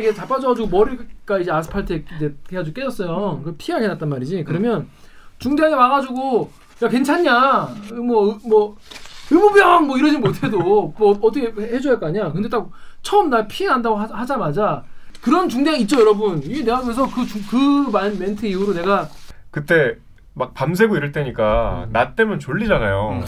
[0.00, 3.42] 이게 자빠져가지고 머리가 이제 아스팔트에 이제 해가지고 깨졌어요.
[3.44, 4.44] 그 피가 났단 말이지.
[4.44, 4.88] 그러면
[5.38, 6.50] 중대하게 와가지고
[6.82, 7.68] 야 괜찮냐?
[7.94, 8.76] 뭐뭐
[9.30, 12.32] 의무병 뭐 이러지 못해도 뭐 어떻게 해줘야 할 거 아니야.
[12.32, 12.68] 근데 딱
[13.02, 14.82] 처음 나 피해 난다고 하, 하자마자
[15.20, 16.42] 그런 중대가 있죠 여러분.
[16.42, 19.08] 이게 내가 그래서 그그 멘트 이후로 내가
[19.50, 19.96] 그때
[20.32, 23.22] 막 밤새고 이럴 때니까 나 때면 졸리잖아요.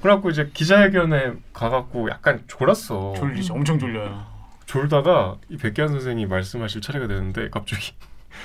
[0.00, 3.14] 그래갖고 이제 기자회견에 가갖고 약간 졸았어.
[3.16, 4.33] 졸리지 엄청 졸려요.
[4.74, 7.92] 졸다가 이 백기환 선생이 말씀하실 차례가 되는데 갑자기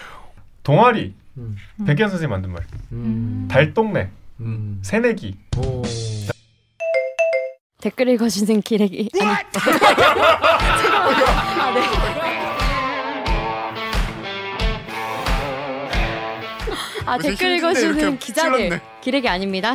[0.61, 1.57] 동아리 음.
[1.87, 3.47] 백기환 선생이 만든 말 음.
[3.49, 4.11] 달동네
[4.41, 4.79] 음.
[4.83, 5.81] 새내기 오.
[7.81, 9.41] 댓글 읽어주는 기레기 아니 아,
[11.73, 11.81] 네.
[17.07, 18.79] 아 댓글 읽어주는 기자들.
[19.01, 19.73] 기레기 아닙니다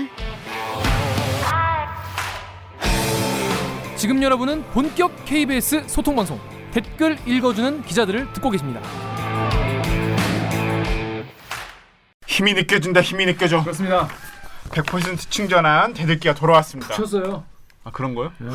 [4.05, 6.39] 지금 여러분은 본격 KBS 소통 방송
[6.73, 8.83] 댓글 읽어주는 기자들을 듣고 계십니다.
[12.27, 13.01] 힘이 느껴진다.
[13.01, 13.63] 힘이 느껴져.
[13.63, 14.07] 그렇습니다.
[14.69, 16.93] 100% 충전한 댓읽기가 돌아왔습니다.
[16.93, 17.47] 쳤어요.
[17.83, 18.31] 아 그런 거요?
[18.37, 18.51] 네.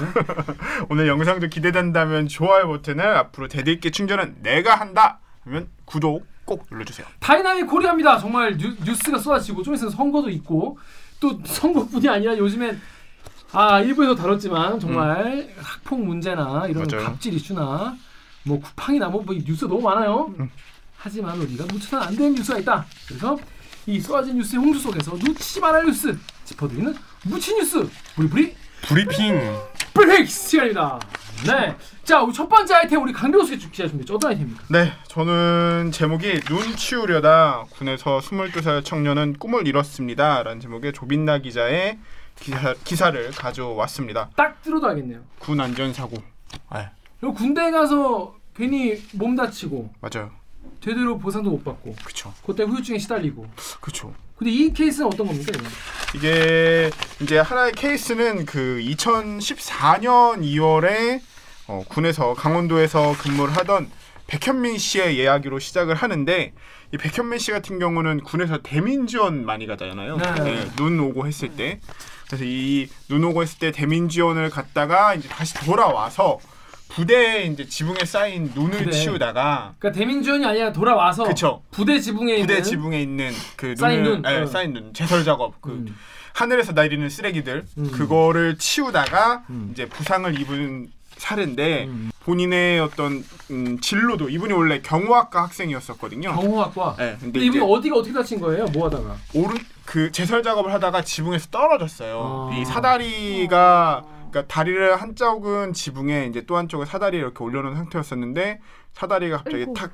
[0.88, 7.08] 오늘 영상도 기대된다면 좋아요 버튼을 앞으로 댓읽기 충전은 내가 한다 하면 구독 꼭 눌러주세요.
[7.22, 8.20] Dynamic Korea입니다.
[8.20, 10.78] 정말 뉴, 뉴스가 쏟아지고 좀 있으면 선거도 있고
[11.20, 12.80] 또 선거뿐이 아니라 요즘엔
[13.52, 17.06] 아 일부에서 다뤘지만 정말 학폭 문제나 이런 맞아요.
[17.06, 17.96] 갑질 이슈나
[18.44, 20.34] 뭐 쿠팡이나 뭐, 뭐 뉴스 너무 많아요.
[20.98, 22.86] 하지만 우리가 놓쳐서는 안 되는 뉴스가 있다.
[23.08, 23.38] 그래서
[23.86, 29.40] 이 쏟아진 뉴스의 홍수 속에서 놓치지 말아야 할 뉴스 짚어드리는 무치 뉴스 브리브리 브리핑
[29.94, 31.00] 브레이크스 시간입니다.
[31.46, 31.76] 네.
[32.04, 34.16] 자, 우리 첫 번째 아이템 우리 강병수 기자 준비했죠.
[34.16, 34.64] 어떤 아이템입니까?
[34.70, 40.44] 네, 저는 제목이 눈 치우려다 군에서 22살 청년은 꿈을 이뤘습니다.
[40.44, 41.98] 라는 제목의 조빛나 기자의
[42.40, 44.30] 기사, 기사를 가져왔습니다.
[44.36, 45.22] 딱 들어도 알겠네요.
[45.40, 46.18] 군 안전 사고.
[46.74, 50.32] 네, 그리고 군대에 가서 괜히 몸 다치고 맞아요.
[50.82, 52.34] 제대로 보상도 못 받고 그쵸.
[52.46, 53.46] 그때 후유증에 시달리고
[53.82, 54.14] 그쵸.
[54.38, 55.52] 근데 이 케이스는 어떤 겁니까?
[55.54, 55.68] 이거?
[56.16, 56.90] 이게
[57.22, 61.22] 이제 하나의 케이스는 그 2014년 2월에
[61.68, 63.92] 어, 군에서 강원도에서 근무를 하던
[64.28, 66.54] 백현민 씨의 이야기로 시작을 하는데
[66.94, 70.18] 이 백현민 씨 같은 경우는 군에서 대민 지원 많이 가잖아요.
[70.18, 70.34] 네.
[70.44, 71.80] 네, 눈 오고 했을 때.
[72.30, 76.40] 그래서 이 눈 오고 했을 때 대민 지원을 갔다가 이제 다시 돌아와서
[76.90, 78.92] 부대에 이제 지붕에 쌓인 눈을 부대.
[78.92, 81.64] 치우다가 그러니까 대민지원이 아니라 돌아와서 그쵸.
[81.72, 84.32] 부대 지붕에 부대 있는 지붕에 있는 그 쌓인 눈을 눈.
[84.32, 84.46] 예, 어.
[84.48, 85.96] 쌓인 눈 제설 작업 그 음.
[86.34, 87.92] 하늘에서 내리는 쓰레기들 음.
[87.92, 89.70] 그거를 치우다가 음.
[89.72, 92.12] 이제 부상을 입은 사례인데 음.
[92.24, 96.34] 본인의 어떤 음, 진로도 이분이 원래 경호학과 학생이었었거든요.
[96.34, 96.96] 경호학과.
[96.98, 98.66] 네, 근데 근데 이분이 이제 어디가 어떻게 다친 거예요?
[98.74, 99.16] 뭐 하다가?
[99.34, 102.50] 오른 그 제설 작업을 하다가 지붕에서 떨어졌어요.
[102.52, 102.58] 아.
[102.58, 108.62] 이 사다리가 그러니까 다리를 한쪽은 지붕에 이제 또 한쪽은 사다리 이렇게 올려놓은 상태였었는데
[108.94, 109.74] 사다리가 갑자기 아이고.
[109.74, 109.92] 탁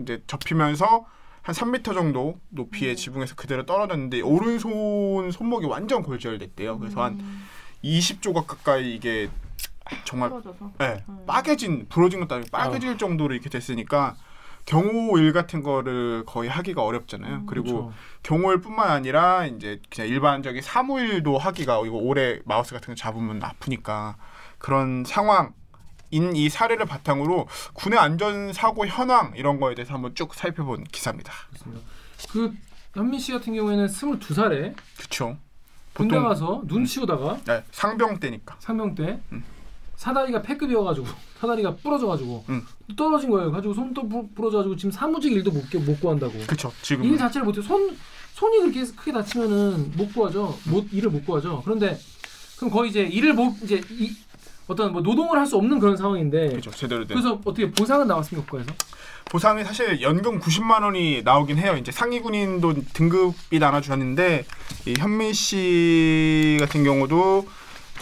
[0.00, 1.04] 이제 접히면서
[1.42, 6.78] 한 3m 정도 높이의 지붕에서 그대로 떨어졌는데 오른손 손목이 완전 골절됐대요.
[6.78, 7.20] 그래서 한
[7.82, 9.28] 20조각 가까이 이게
[10.04, 14.16] 정말 떨어져서 예, 빠개진 부러진 것도 아니고 빠개질 정도로 이렇게 됐으니까
[14.64, 17.46] 경호 일 같은 거를 거의 하기가 어렵잖아요.
[17.46, 17.92] 그리고 그렇죠.
[18.22, 24.16] 경호일뿐만 아니라 이제 그냥 일반적인 사무일도 하기가 이거 오래 마우스 같은 거 잡으면 아프니까
[24.58, 25.52] 그런 상황
[26.12, 31.32] 인 이 사례를 바탕으로 군의 안전 사고 현황 이런 거에 대해서 한번 쭉 살펴본 기사입니다.
[31.48, 31.82] 그렇습니다.
[32.30, 32.52] 그
[32.94, 35.38] 현민 씨 같은 경우에는 22살에 그렇죠.
[35.94, 38.56] 군대 보통- 가서 눈 치우다가 네, 상병 때니까.
[38.60, 39.42] 상병 때 음.
[40.02, 41.06] 사다리가 패급이어가지고
[41.40, 42.66] 사다리가 부러져가지고 음.
[42.88, 43.52] 또 떨어진 거예요.
[43.52, 46.32] 가지고 손도 부- 부러져가지고 지금 사무직 일도 못, 구- 못 구한다고.
[46.46, 46.72] 그렇죠.
[46.82, 47.62] 지금 일 자체를 못해.
[47.62, 47.96] 손
[48.34, 50.58] 손이 그렇게 크게 다치면은 못 구하죠.
[50.64, 51.62] 못 일을 못 구하죠.
[51.64, 51.96] 그런데
[52.56, 54.10] 그럼 거의 이제 일을 못 이제 이,
[54.66, 56.70] 어떤 뭐 노동을 할 수 없는 그런 상황인데 그렇죠.
[56.72, 58.72] 제대로 된 그래서 어떻게 보상은 나왔습니까 국가에서?
[59.30, 61.76] 보상이 사실 연금 90만 원이 나오긴 해요.
[61.78, 64.44] 이제 상위 군인도 등급이 나눠주었는데
[64.86, 67.46] 이 현민 씨 같은 경우도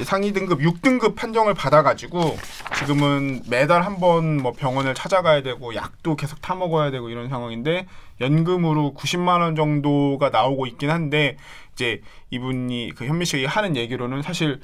[0.04, 2.36] 상위 등급 6등급 판정을 받아가지고
[2.78, 7.86] 지금은 매달 한 번 뭐 병원을 찾아가야 되고 약도 계속 타 먹어야 되고 이런 상황인데
[8.20, 11.36] 연금으로 90만 원 정도가 나오고 있긴 한데
[11.74, 12.00] 이제
[12.30, 14.60] 이분이 그 현민 씨가 하는 얘기로는 사실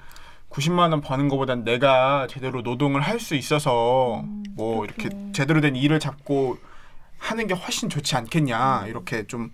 [0.50, 4.22] 90만 원 버는 것보단 내가 제대로 노동을 할 수 있어서
[4.54, 6.58] 뭐 이렇게 제대로 된 일을 잡고
[7.18, 9.50] 하는 게 훨씬 좋지 않겠냐 이렇게 좀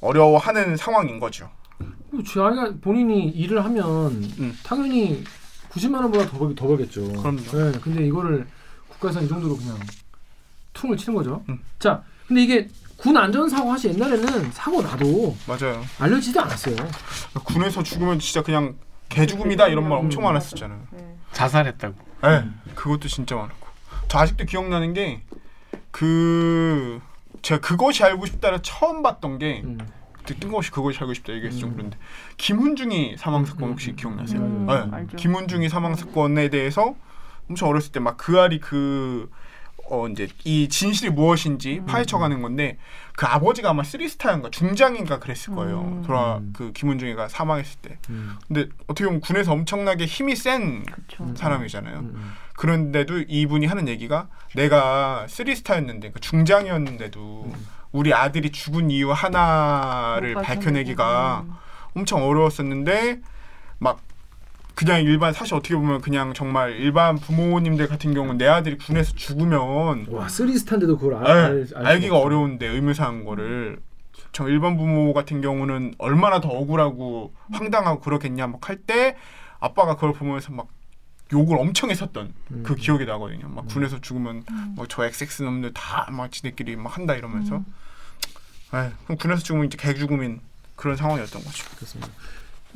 [0.00, 1.48] 어려워하는 상황인 거죠.
[2.26, 4.58] 자기가 본인이 일을 하면 음.
[4.64, 5.22] 당연히
[5.70, 7.06] 90만 원보다 더, 벌, 더 벌겠죠.
[7.12, 7.40] 그럼요.
[7.42, 8.46] 네, 근데 이거를
[8.88, 9.78] 국가에서 이 정도로 그냥
[10.72, 11.44] 퉁을 치는 거죠.
[11.48, 11.58] 음.
[11.78, 15.84] 자, 근데 이게 군 안전사고 사실 옛날에는 사고 나도 맞아요.
[15.98, 16.76] 알려지지도 않았어요.
[17.44, 18.76] 군에서 죽으면 진짜 그냥
[19.10, 20.80] 개죽음이다 이런 말 엄청 많았었잖아요.
[21.32, 21.94] 자살했다고.
[22.22, 22.44] 네,
[22.74, 23.66] 그것도 진짜 많았고
[24.08, 25.22] 저 아직도 기억나는 게
[25.96, 27.00] 그
[27.40, 29.78] 제가 그것이 알고 싶다를 처음 봤던 게 음.
[30.26, 31.74] 그때 뜬금없이 그것이 알고 싶다 좀 음.
[31.76, 31.98] 그런데
[32.36, 33.96] 김훈중이 사망 사건 혹시 음.
[33.96, 34.40] 기억나세요?
[34.40, 34.72] 음, 네.
[34.92, 35.16] 알죠.
[35.16, 36.94] 김훈중이 사망 사건에 대해서
[37.48, 39.28] 엄청 어렸을 때 막 그 알이 그
[39.88, 41.86] 어 이제 이 진실이 무엇인지 음.
[41.86, 42.76] 파헤쳐가는 건데
[43.16, 45.80] 그 아버지가 아마 쓰리스타인가 중장인가 그랬을 거예요.
[45.80, 46.02] 음.
[46.02, 46.52] 돌아 음.
[46.56, 47.98] 그 김훈중이가 사망했을 때.
[48.10, 48.36] 음.
[48.48, 51.24] 근데 어떻게 보면 군에서 엄청나게 힘이 센 그쵸.
[51.24, 51.36] 음.
[51.36, 52.04] 사람이잖아요.
[52.56, 57.66] 그런데도 이분이 하는 얘기가 내가 쓰리스타였는데 그 중장이었는데도 음.
[57.96, 61.04] 우리 아들이 죽은 이유 하나를 못 밝혀내기가
[61.44, 61.54] 밝혀내고.
[61.94, 63.20] 엄청 어려웠었는데
[63.78, 64.00] 막
[64.74, 70.06] 그냥 일반 사실 어떻게 보면 그냥 정말 일반 부모님들 같은 경우는 내 아들이 군에서 죽으면
[70.10, 72.26] 와 쓰리스탄데도 그걸 알, 알, 알, 알 알기가 없어.
[72.26, 73.78] 어려운데 의무사한 거를
[74.32, 79.16] 정 일반 부모 같은 경우는 얼마나 더 억울하고 황당하고 그러겠냐 막 할 때
[79.60, 80.68] 아빠가 그걸 보면서 막
[81.32, 82.62] 욕을 엄청 했었던 음.
[82.64, 83.48] 그 기억이 나거든요.
[83.48, 83.68] 막 음.
[83.68, 84.44] 군에서 죽으면
[84.76, 87.62] 뭐 저 XX 놈들 다 막 지네끼리 막 한다 이러면서
[88.74, 90.40] 에이, 그럼 군에서 죽으면 이제 개죽음인
[90.76, 91.64] 그런 상황이었던 거죠.
[91.76, 92.12] 그렇습니다.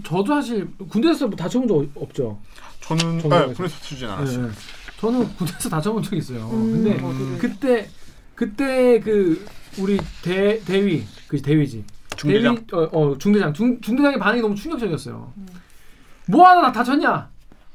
[0.05, 2.41] 저도 사실 군대에서 뭐 다쳐본 적 없죠.
[2.81, 4.43] 저는 네, 군에서 주진 않았어요.
[4.43, 4.55] 네, 네.
[4.99, 6.49] 저는 군대에서 다쳐본 적 있어요.
[6.51, 7.39] 음, 근데 어디를?
[7.39, 7.89] 그때
[8.35, 9.47] 그때 그
[9.79, 11.85] 우리 대 대위 그 대위지
[12.17, 15.33] 중대장 대위, 어, 어 중대장 중, 중대장의 반응이 너무 충격적이었어요.
[16.27, 17.30] 뭐 하나 다쳤냐?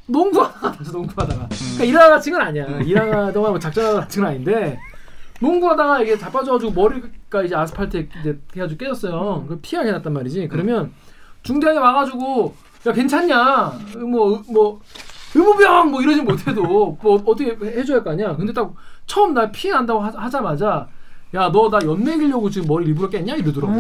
[0.08, 1.48] 농구하다가 다쳐 농구하다가.
[1.50, 2.66] 그러니까 일하다가 친건 아니야.
[2.82, 4.80] 일하다가 뭐 작전하다가 친건 아닌데
[5.42, 9.46] 농구하다가 이게 자빠져가지고 머리가 이제 아스팔트에 이제 해가지고 깨졌어요.
[9.48, 10.48] 그 피하게 났단 말이지.
[10.50, 10.92] 그러면
[11.44, 12.56] 중대장이 와가지고
[12.88, 13.80] 야 괜찮냐?
[13.98, 14.82] 뭐뭐
[15.34, 16.62] 의무병 뭐 이러지 못해도
[17.02, 18.36] 뭐 어떻게 해줘야 할 거 아니야.
[18.36, 18.74] 근데 딱
[19.08, 20.88] 처음 나 피해 난다고 하, 하자마자
[21.34, 23.74] 야 너 나 연맥이려고 지금 머리 일부러 깼냐 이러더라고.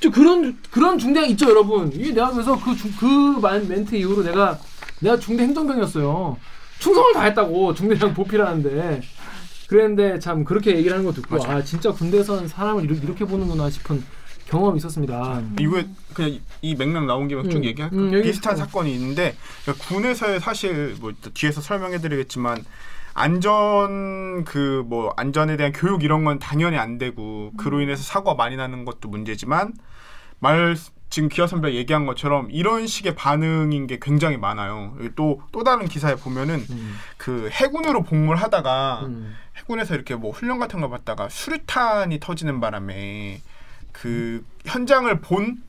[0.00, 1.90] 저 그런 그런 중대장 있죠 여러분.
[1.92, 4.56] 이게 내가 그래서 그그 멘트 이후로 내가
[5.00, 6.36] 내가 중대 행정병이었어요.
[6.78, 9.02] 충성을 다했다고 중대장 보필하는데
[9.68, 11.52] 그랬는데 참 그렇게 얘기를 하는 거 듣고 맞아.
[11.52, 14.02] 아 진짜 군대에서는 사람을 이렇게, 이렇게 보는구나 싶은
[14.46, 15.42] 경험이 있었습니다.
[15.60, 15.82] 이거
[16.12, 17.64] 그냥 이- 이 맥락 나온 김에 쭉 음.
[17.64, 17.94] 얘기할까?
[17.96, 18.66] 음, 비슷한 주세요.
[18.66, 22.64] 사건이 있는데 그러니까 군에서의 사실 뭐 뒤에서 설명해드리겠지만
[23.14, 28.56] 안전 그 뭐 안전에 대한 교육 이런 건 당연히 안 되고 그로 인해서 사고가 많이
[28.56, 29.72] 나는 것도 문제지만
[30.40, 30.74] 말
[31.10, 34.96] 지금 기아 선배 얘기한 것처럼 이런 식의 반응인 게 굉장히 많아요.
[35.16, 36.96] 또또 다른 기사에 보면은 음.
[37.16, 39.34] 그 해군으로 복무를 하다가 음.
[39.56, 43.40] 해군에서 이렇게 뭐 훈련 같은 걸 받다가 수류탄이 터지는 바람에
[43.90, 45.62] 그 현장을 본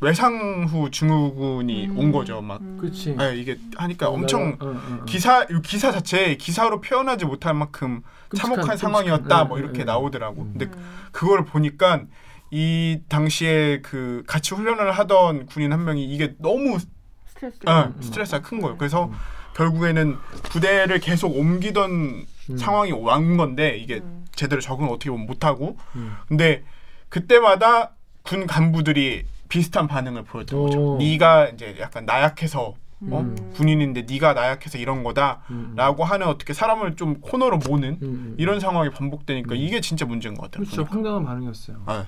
[0.00, 1.98] 외상후 증후군이 음.
[1.98, 2.42] 온 거죠.
[2.42, 3.14] 막 그렇지.
[3.16, 5.04] 네, 이게 하니까 엄청 어, 어, 어.
[5.06, 8.02] 기사 이 기사 자체에 기사로 표현하지 못할 만큼
[8.36, 9.84] 참혹한 끔찍한, 상황이었다 끔찍한, 뭐 예, 이렇게 예.
[9.84, 10.42] 나오더라고.
[10.42, 10.54] 음.
[10.58, 10.70] 근데
[11.12, 12.02] 그걸 보니까
[12.50, 16.78] 이 당시에 그 같이 훈련을 하던 군인 한 명이 이게 너무
[17.26, 17.58] 스트레스.
[17.66, 18.02] 아, 음.
[18.02, 18.76] 스트레스가 큰 거예요.
[18.76, 19.12] 그래서 음.
[19.54, 22.56] 결국에는 부대를 계속 옮기던 음.
[22.56, 24.26] 상황이 온 건데 이게 음.
[24.34, 26.14] 제대로 적응 어떻게 보면 못하고 음.
[26.28, 26.62] 근데
[27.08, 30.94] 그때마다 군 간부들이 비슷한 반응을 보였던 거죠.
[30.94, 30.98] 오.
[30.98, 32.74] 네가 이제 약간 나약해서
[33.10, 33.20] 어?
[33.20, 33.52] 음.
[33.54, 36.10] 군인인데 네가 나약해서 이런 거다라고 음.
[36.10, 38.34] 하는 어떻게 사람을 좀 코너로 모는 음, 음.
[38.38, 39.56] 이런 상황이 반복되니까 음.
[39.56, 40.64] 이게 진짜 문제인 것 같아요.
[40.64, 40.84] 그렇죠.
[40.90, 41.82] 황당한 반응이었어요.
[41.86, 42.02] 네.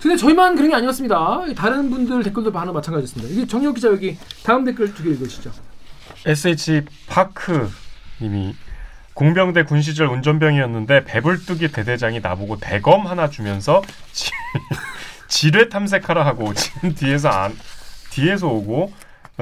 [0.00, 1.54] 근데 저희만 그런 게 아니었습니다.
[1.56, 3.32] 다른 분들 댓글도 반응 마찬가지였습니다.
[3.32, 5.50] 이게 정혁 기자 여기 다음 댓글 두 개 읽으시죠.
[6.26, 7.68] SH 파크
[8.20, 8.54] 님이
[9.14, 14.30] 공병대 군 시절 운전병이었는데 배불뚝이 대대장이 나보고 대검 하나 주면서 지,
[15.28, 17.54] 지뢰 탐색하라 하고 지금 뒤에서 안
[18.10, 18.92] 뒤에서 오고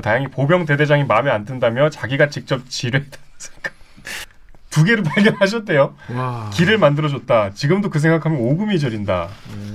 [0.01, 3.73] 다행히 보병 대대장이 마음에 안 든다며 자기가 직접 지뢰 탐색
[4.71, 5.95] 두 개를 발견하셨대요.
[6.15, 6.51] 와.
[6.53, 7.51] 길을 만들어줬다.
[7.55, 9.29] 지금도 그 생각하면 오금이 저린다.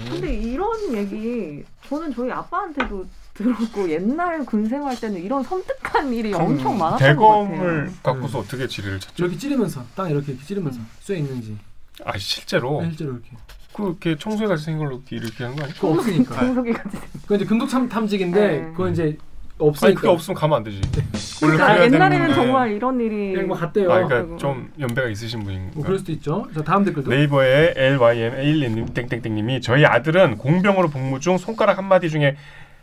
[0.09, 6.39] 근데 이런 얘기 저는 저희 아빠한테도 들었고 옛날 군 생활 때는 이런 섬뜩한 일이 음,
[6.39, 7.93] 엄청 많았던 것 대검을 같아요.
[8.01, 9.25] 갖고서 어떻게 지뢰를 찾죠?
[9.25, 11.57] 이렇게 찌르면서 딱 이렇게, 이렇게 찌르면서 쇠 있는지
[12.05, 13.29] 아 실제로 실제로 이렇게
[13.73, 15.75] 그렇게 청소해 가지고 생긴 걸로 이렇게 하는 거 아니야?
[15.75, 16.39] 그거 없으니까.
[16.39, 16.99] 공석이 같은.
[17.23, 18.63] 그거 이제 금속 탐 탐지기인데 네.
[18.71, 19.17] 그건 이제
[19.57, 20.01] 없으니까.
[20.01, 20.81] 그게 없으면 가면 안 되지.
[21.41, 22.33] 원래 그러니까 옛날에는.
[22.33, 23.91] 정말 이런 일이 그냥 뭐 갔대요.
[23.91, 25.71] 아, 그리고- 그러니까 좀 연배가 있으신 분인가.
[25.75, 26.47] 뭐 그럴 수도 있죠.
[26.53, 27.09] 자 다음 댓글도.
[27.09, 32.35] 네이버의 LYM1님 땡땡땡님이 저희 아들은 공병으로 복무 중 손가락 한 마디 중에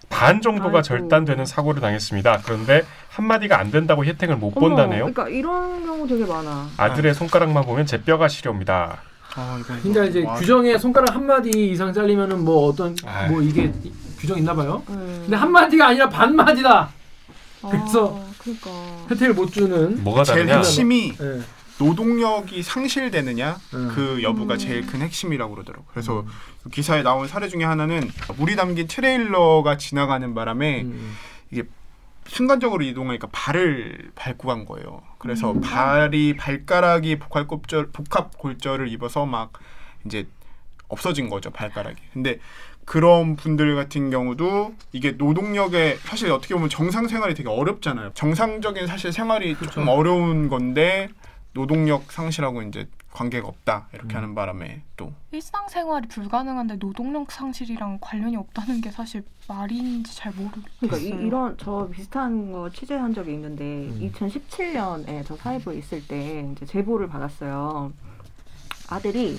[0.08, 0.82] 반 정도가 아이고.
[0.82, 2.40] 절단되는 사고를 당했습니다.
[2.44, 5.00] 그런데 한 마디가 안 된다고 혜택을 못 어머, 본다네요.
[5.12, 6.68] 그러니까 이런 경우 되게 많아.
[6.76, 8.98] 아들의 손가락만 보면 제 뼈가 시려옵니다.
[9.34, 13.30] 아, 그러니까 이제 와, 규정에 손가락 한 마디 이상 잘리면은 뭐 어떤 아이.
[13.30, 14.84] 뭐 이게 이- 규정 있나 봐요.
[14.88, 15.22] 음.
[15.22, 16.90] 근데 한 마디가 아니라 반 마디다.
[17.68, 18.70] 그래서 아, 그러니까.
[19.10, 20.02] 혜택을 못 주는.
[20.04, 20.58] 뭐가 제일 다르냐?
[20.58, 21.40] 핵심이 예.
[21.84, 23.90] 노동력이 상실되느냐 음.
[23.92, 24.58] 그 여부가 음.
[24.58, 25.84] 제일 큰 핵심이라고 그러더라고.
[25.90, 26.24] 그래서
[26.62, 31.16] 그 기사에 나온 사례 중에 하나는 물이 담긴 트레일러가 지나가는 바람에 음.
[32.28, 35.02] 순간적으로 이동하니까 발을 밟고 간 거예요.
[35.18, 39.52] 그래서 발이 발가락이 복합 골절 복합 골절을 입어서 막
[40.06, 40.28] 이제
[40.86, 41.96] 없어진 거죠 발가락이.
[42.12, 42.38] 근데
[42.92, 48.10] 그런 분들 같은 경우도 이게 노동력에 사실 어떻게 보면 정상 생활이 되게 어렵잖아요.
[48.12, 51.08] 정상적인 사실 생활이 조금 어려운 건데
[51.54, 58.82] 노동력 상실하고 이제 관계가 없다 이렇게 하는 바람에 또 일상생활이 불가능한데 노동력 상실이랑 관련이 없다는
[58.82, 60.70] 게 사실 말인지 잘 모르겠어요.
[60.80, 64.10] 그러니까 이, 이런 저 비슷한 거 취재한 적이 있는데 음.
[64.12, 67.90] 2017년에 저 사회부에 있을 때 이제 제보를 받았어요.
[68.90, 69.38] 아들이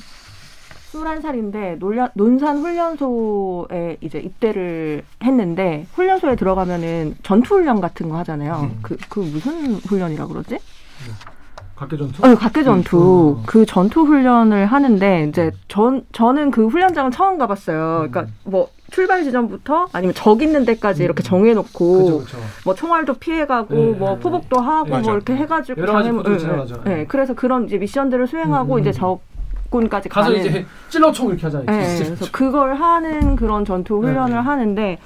[0.93, 8.69] 21살인데 논란, 논산 훈련소에 이제 입대를 했는데 훈련소에 들어가면은 전투 훈련 같은 거 하잖아요.
[8.71, 8.79] 음.
[8.81, 10.59] 그, 그 무슨 훈련이라 그러지?
[11.75, 12.25] 각계 전투?
[12.25, 13.38] 어, 각계 전투.
[13.39, 13.43] 음.
[13.45, 18.07] 그 전투 훈련을 하는데 이제 전 저는 그 훈련장을 처음 가봤어요.
[18.09, 21.05] 그러니까 뭐 출발 지점부터 아니면 적 있는 데까지 음.
[21.05, 22.38] 이렇게 정해놓고 그죠 그죠.
[22.63, 25.01] 뭐 총알도 피해가고 네, 뭐 네, 포복도 하고 맞아.
[25.01, 26.83] 뭐 이렇게 해가지고 여러 가지 예, 지나가죠.
[26.88, 27.00] 예.
[27.00, 28.93] 예, 그래서 그런 이제 미션들을 수행하고 음, 이제 음.
[29.74, 30.46] 적군까지 가서 가는.
[30.46, 31.80] 이제 찔러총 이렇게 하잖아요.
[31.82, 32.03] 예, 진짜.
[32.15, 34.42] 그래서 그걸 하는 그런 전투 훈련을 네, 네.
[34.42, 34.98] 하는데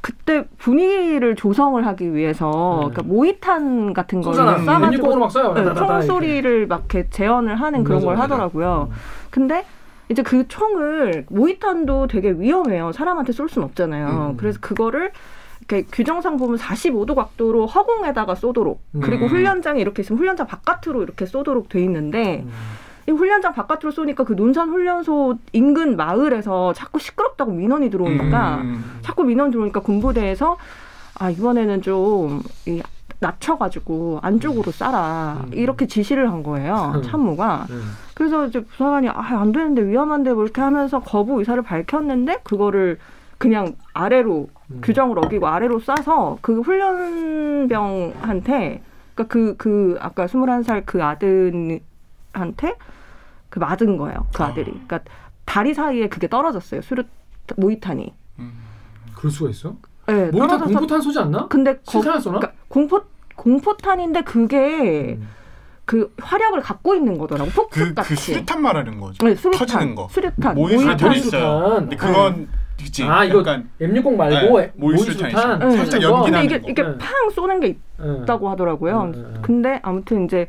[0.00, 2.90] 그때 분위기를 조성을 하기 위해서 네.
[2.90, 4.58] 그러니까 모이탄 같은 거를 쏘잖아.
[4.58, 5.54] 쏴가지고 M60으로 막 쏴요.
[5.54, 5.78] 네, 이렇게.
[5.78, 8.24] 총소리를 막 이렇게 재현을 하는 그런 맞아, 걸 맞아.
[8.24, 8.88] 하더라고요.
[8.90, 8.96] 음.
[9.30, 9.64] 근데
[10.10, 12.92] 이제 그 총을 모이탄도 되게 위험해요.
[12.92, 14.32] 사람한테 쏠 수는 없잖아요.
[14.32, 14.36] 음.
[14.36, 15.12] 그래서 그거를
[15.60, 19.30] 이렇게 규정상 보면 45도 각도로 허공에다가 쏘도록 그리고 음.
[19.30, 22.50] 훈련장이 이렇게 있으면 훈련장 바깥으로 이렇게 쏘도록 돼 있는데 음.
[23.06, 28.98] 이 훈련장 바깥으로 쏘니까 그 논산 훈련소 인근 마을에서 자꾸 시끄럽다고 민원이 들어오니까 음.
[29.02, 30.56] 자꾸 민원 들어오니까 군부대에서
[31.18, 32.82] 아 이번에는 좀 이,
[33.20, 35.50] 낮춰가지고 안쪽으로 쏴라 음.
[35.52, 37.02] 이렇게 지시를 한 거예요 음.
[37.02, 37.76] 참모가 네.
[38.14, 42.98] 그래서 이제 부사관이 아안 되는데 위험한데 뭐 이렇게 하면서 거부 의사를 밝혔는데 그거를
[43.38, 44.80] 그냥 아래로 음.
[44.82, 48.02] 규정을 어기고 아래로 쏴서 그 훈련병한테
[49.14, 51.80] 그러니까 그 그 아까 21살 그 아들
[52.34, 52.74] 한테
[53.48, 54.26] 그 맞은 거예요.
[54.34, 54.66] 그 아들이.
[54.72, 55.00] 그러니까
[55.44, 56.82] 다리 사이에 그게 떨어졌어요.
[56.82, 57.04] 수류
[57.56, 58.12] 모이탄이.
[58.40, 58.52] 음.
[59.14, 59.76] 그럴 수가 있어?
[60.06, 61.48] 네, 모이탄 공포탄 쏘지 않나?
[61.48, 62.38] 근데 거, 실탄 쏘나?
[62.38, 63.02] 그러니까 공포
[63.36, 65.28] 공포탄인데 그게 음.
[65.84, 67.50] 그 화력을 갖고 있는 거더라고.
[67.50, 68.08] 그, 폭죽 같이.
[68.10, 69.24] 그 수류탄 말하는 거죠.
[69.24, 69.66] 네, 수류탄.
[69.66, 70.08] 터지는 거.
[70.10, 70.54] 수류탄.
[70.54, 71.12] 모이탄.
[71.12, 71.20] 있어요.
[71.30, 71.74] 수류탄.
[71.80, 72.48] 근데 그건
[72.78, 73.04] 그치.
[73.04, 75.30] 아, 이거 약간 M60 말고 네, 수류탄.
[75.30, 75.76] 있어요.
[75.76, 76.08] 살짝 거.
[76.08, 76.68] 연기 근데 나는 이게 거.
[76.70, 76.98] 이게 네.
[76.98, 77.66] 팡 쏘는 게
[77.98, 78.18] 네.
[78.22, 79.04] 있다고 하더라고요.
[79.06, 79.38] 네, 네, 네.
[79.42, 80.48] 근데 아무튼 이제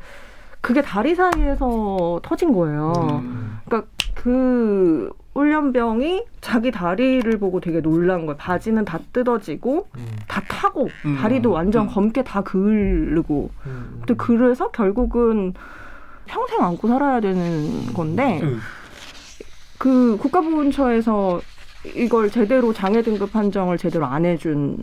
[0.65, 2.91] 그게 다리 사이에서 터진 거예요.
[3.21, 3.59] 음.
[3.65, 8.35] 그러니까 그 훈련병이 자기 다리를 보고 되게 놀란 거예요.
[8.37, 10.07] 바지는 다 뜯어지고 음.
[10.27, 11.17] 다 타고 음.
[11.17, 11.93] 다리도 완전 음.
[11.93, 13.51] 검게 다 그르고.
[13.67, 13.97] 음.
[13.99, 15.53] 근데 그래서 결국은
[16.25, 18.59] 평생 안고 살아야 되는 건데 음.
[19.77, 21.41] 그 국가보훈처에서
[21.93, 24.79] 이걸 제대로 장애 등급 판정을 제대로 안 해준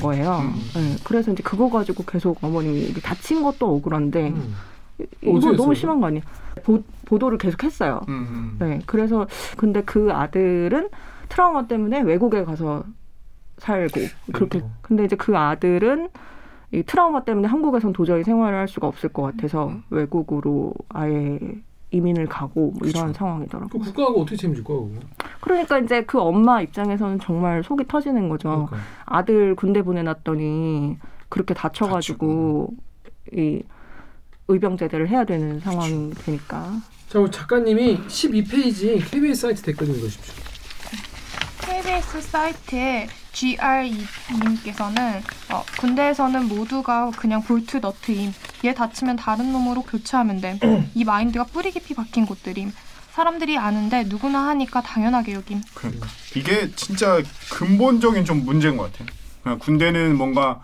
[0.00, 0.38] 거예요.
[0.38, 0.54] 음.
[0.74, 4.54] 네, 그래서 이제 그거 가지고 계속 어머님이 다친 것도 억울한데 음.
[4.98, 5.74] 이거 어떻게 너무 했어요?
[5.74, 6.22] 심한 거 아니에요?
[6.62, 8.00] 보, 보도를 계속 했어요.
[8.08, 8.56] 음.
[8.58, 10.88] 네, 그래서 근데 그 아들은
[11.28, 12.84] 트라우마 때문에 외국에 가서
[13.58, 14.00] 살고
[14.32, 14.58] 그렇게.
[14.60, 14.70] 그리고.
[14.82, 16.08] 근데 이제 그 아들은
[16.72, 19.82] 이 트라우마 때문에 한국에선 도저히 생활을 할 수가 없을 것 같아서 음.
[19.90, 21.38] 외국으로 아예
[21.90, 23.18] 이민을 가고 뭐 이런 그쵸.
[23.18, 23.68] 상황이더라고.
[23.68, 25.00] 그 국가하고 어떻게 책임질 거야, 그거?
[25.40, 28.66] 그러니까 이제 그 엄마 입장에서는 정말 속이 터지는 거죠.
[28.68, 28.76] 그러니까.
[29.04, 30.98] 아들 군대 보내놨더니
[31.28, 32.70] 그렇게 다쳐가지고
[33.32, 33.62] 이
[34.48, 36.80] 의병 제대를 해야 되는 상황이 되니까.
[37.08, 40.34] 자, 우리 작가님이 12페이지 KBS 사이트 댓글 좀 읽으십시오.
[41.60, 45.22] KBS 사이트에 GR님께서는
[45.52, 48.32] 어, 군대에서는 모두가 그냥 볼트 너트임.
[48.64, 50.58] 얘 다치면 다른 놈으로 교체하면 돼.
[50.94, 52.72] 이 마인드가 뿌리 깊이 박힌 곳들임.
[53.12, 55.62] 사람들이 아는데 누구나 하니까 당연하게 여김.
[55.74, 57.22] 그러니까 이게 진짜
[57.52, 59.58] 근본적인 좀 문제인 것 같아요.
[59.58, 60.60] 군대는 뭔가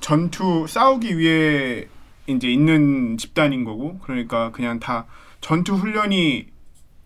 [0.00, 1.88] 전투 싸우기 위해
[2.30, 5.06] 이제 있는 집단인 거고, 그러니까 그냥 다
[5.40, 6.46] 전투 훈련이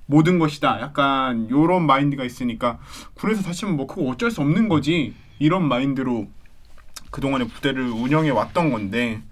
[0.06, 0.80] 모든 것이다.
[0.80, 2.78] 약간 요런 마인드가 있으니까
[3.14, 5.14] 군에서 다치면 뭐 그거 어쩔 수 없는 거지.
[5.38, 6.28] 이런 마인드로
[7.10, 9.22] 그동안에 부대를 운영해 왔던 건데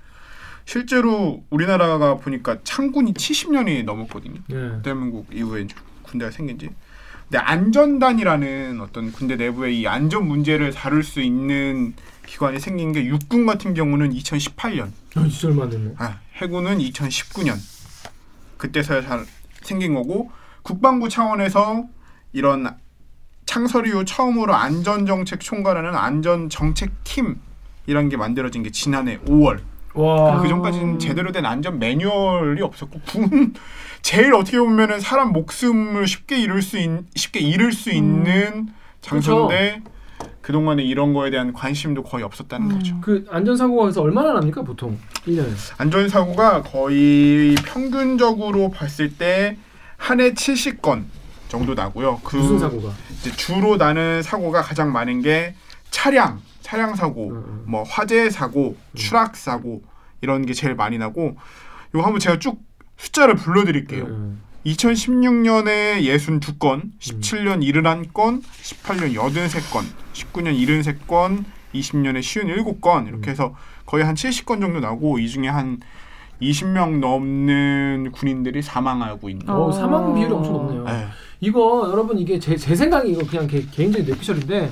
[0.64, 4.40] 실제로 우리나라가 보니까 창군이 70년이 넘었거든요.
[4.50, 4.82] 예.
[4.82, 5.66] 대한민국 이후에
[6.02, 6.70] 군대가 생긴 지.
[7.22, 11.94] 근데 안전단이라는 어떤 군대 내부의 이 안전 문제를 다룰 수 있는
[12.26, 15.94] 기관이 생긴 게 육군 같은 경우는 2018년, 아, 진짜 얼마 안 됐네.
[15.98, 17.56] 아, 해군은 2019년
[18.56, 19.24] 그때서야 잘
[19.62, 20.30] 생긴 거고
[20.62, 21.84] 국방부 차원에서
[22.32, 22.76] 이런
[23.44, 27.40] 창설 이후 처음으로 안전정책 총괄하는 안전정책팀
[27.86, 29.60] 이란 게 만들어진 게 지난해 5월.
[29.94, 30.40] 와.
[30.40, 33.54] 그 전까지는 제대로 된 안전 매뉴얼이 없었고 군
[34.00, 38.68] 제일 어떻게 보면은 사람 목숨을 쉽게 잃을 수 있, 쉽게 잃을 수 있는
[39.02, 39.90] 장소인데 그
[40.50, 42.76] 동안에 이런 거에 대한 관심도 거의 없었다는 음.
[42.78, 42.96] 거죠.
[43.00, 45.52] 그 안전사고가 그래서 얼마나 납니까 보통 1년에?
[45.78, 49.56] 안전사고가 거의 평균적으로 봤을 때
[49.98, 51.04] 한 해 70건
[51.48, 52.20] 정도 나고요.
[52.24, 52.90] 그 무슨 사고가?
[53.20, 55.54] 이제 주로 나는 사고가 가장 많은 게
[55.90, 57.64] 차량, 차량 사고, 음, 음.
[57.68, 59.82] 뭐 화재 사고, 추락 사고
[60.20, 61.36] 이런 게 제일 많이 나고
[61.94, 62.58] 이거 한번 제가 쭉
[62.96, 64.06] 숫자를 불러드릴게요.
[64.64, 64.70] 음.
[64.70, 73.54] 2016년에 62건, 17년 71건, 18년 83건, 19년 73건, 20년에 57건 이렇게 해서
[73.86, 75.80] 거의 한 70건 정도 나고 이 중에 한
[76.40, 79.48] 20명 넘는 군인들이 사망하고 있는.
[79.48, 79.72] 어, 어.
[79.72, 80.84] 사망 비율이 엄청 높네요.
[80.84, 81.06] 네.
[81.40, 84.70] 이거 여러분 이게 제, 제 생각이 이거 그냥 개, 개인적인 뇌피셜인데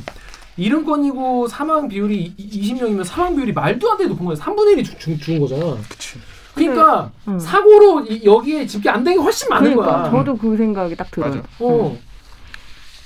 [0.59, 4.39] 70건이고 사망 비율이 20명이면 사망 비율이 말도 안 되게 높은 거예요.
[4.39, 5.77] 3분의 1이 죽, 죽, 은 거잖아.
[5.89, 6.19] 그치.
[6.55, 7.39] 그러니까 음.
[7.39, 10.11] 사고로 이, 여기에 집계 안된 게 훨씬 많은 그러니까 거야.
[10.11, 11.31] 저도 그 생각이 딱 들어요.
[11.31, 11.43] 맞아.
[11.61, 11.97] 어.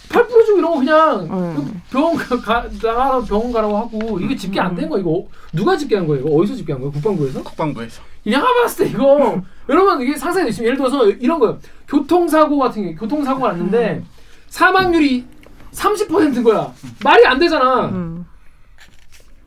[0.08, 1.82] 팔 부러지고 이런 거 그냥 음.
[1.90, 6.06] 병원 가, 가 나가라 병원 가라고 하고 이게 집계 안된 거 이거 어- 누가 집계한
[6.06, 6.24] 거예요?
[6.24, 6.92] 이거 어디서 집계한 거예요?
[6.92, 7.42] 국방부에서?
[7.42, 8.02] 국방부에서.
[8.24, 11.58] 내가 봤을 때 이거 여러분 이게 상상이 되시면 예를 들어서 이런 거요.
[11.88, 14.04] 교통사고 같은 게 교통사고가 났는데
[14.48, 15.24] 사망률이
[15.72, 16.72] 30%인 거야.
[17.02, 17.86] 말이 안 되잖아.
[17.86, 18.24] 음.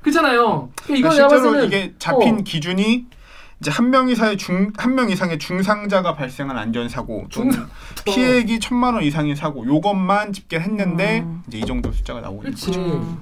[0.02, 0.70] 그렇잖아요.
[0.84, 3.06] 그러니까 이거 그러니까 실제로 때는 이게 잡힌 어, 기준이
[3.60, 7.70] 이제 한 명 이상의 중 한 명 이상의 중상자가 발생한 안전 사고 또는 중상-
[8.06, 11.42] 피해액이 천만 원 이상의 사고 요것만 집계했는데 음.
[11.48, 12.52] 이제 이 정도 숫자가 나오고 있는.
[12.56, 12.80] 거죠.
[12.80, 13.18] 음.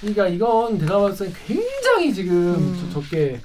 [0.00, 2.88] 그러니까 이건 내가 봤을 때 굉장히 지금 음.
[2.92, 3.40] 저- 적게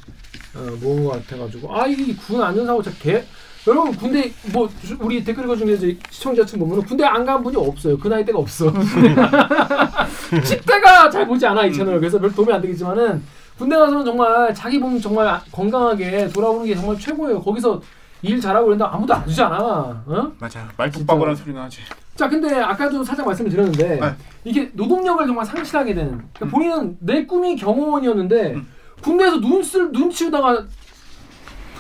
[0.55, 3.23] 어, 모은 것 같아가지고 아 이 군 안전사고 진짜 개
[3.65, 7.55] 여러분 군대 뭐 주- 우리 댓글 읽어 중에 이제 시청자층 보면 군대 안 간 분이
[7.57, 8.69] 없어요 그 나이 때가 없어
[10.29, 13.23] 10대가 잘 보지 않아 이 채널 그래서 별 도움이 안 되겠지만은
[13.57, 17.81] 군대 가서는 정말 자기 몸 정말 아- 건강하게 돌아오는 게 정말 최고예요 거기서
[18.22, 20.31] 일 잘하고 그런다 아무도 안 주지 않아 어?
[20.39, 20.67] 맞아요.
[20.77, 21.79] 말뚝박으란 소리 나지.
[22.15, 24.15] 자, 근데 아까도 살짝 말씀을 드렸는데 네.
[24.45, 26.24] 이게 노동력을 정말 상실하게 되는.
[26.33, 28.67] 그러니까 본인은 내 꿈이 경호원이었는데 음.
[29.01, 30.63] 군대에서 눈쓸 눈 치우다가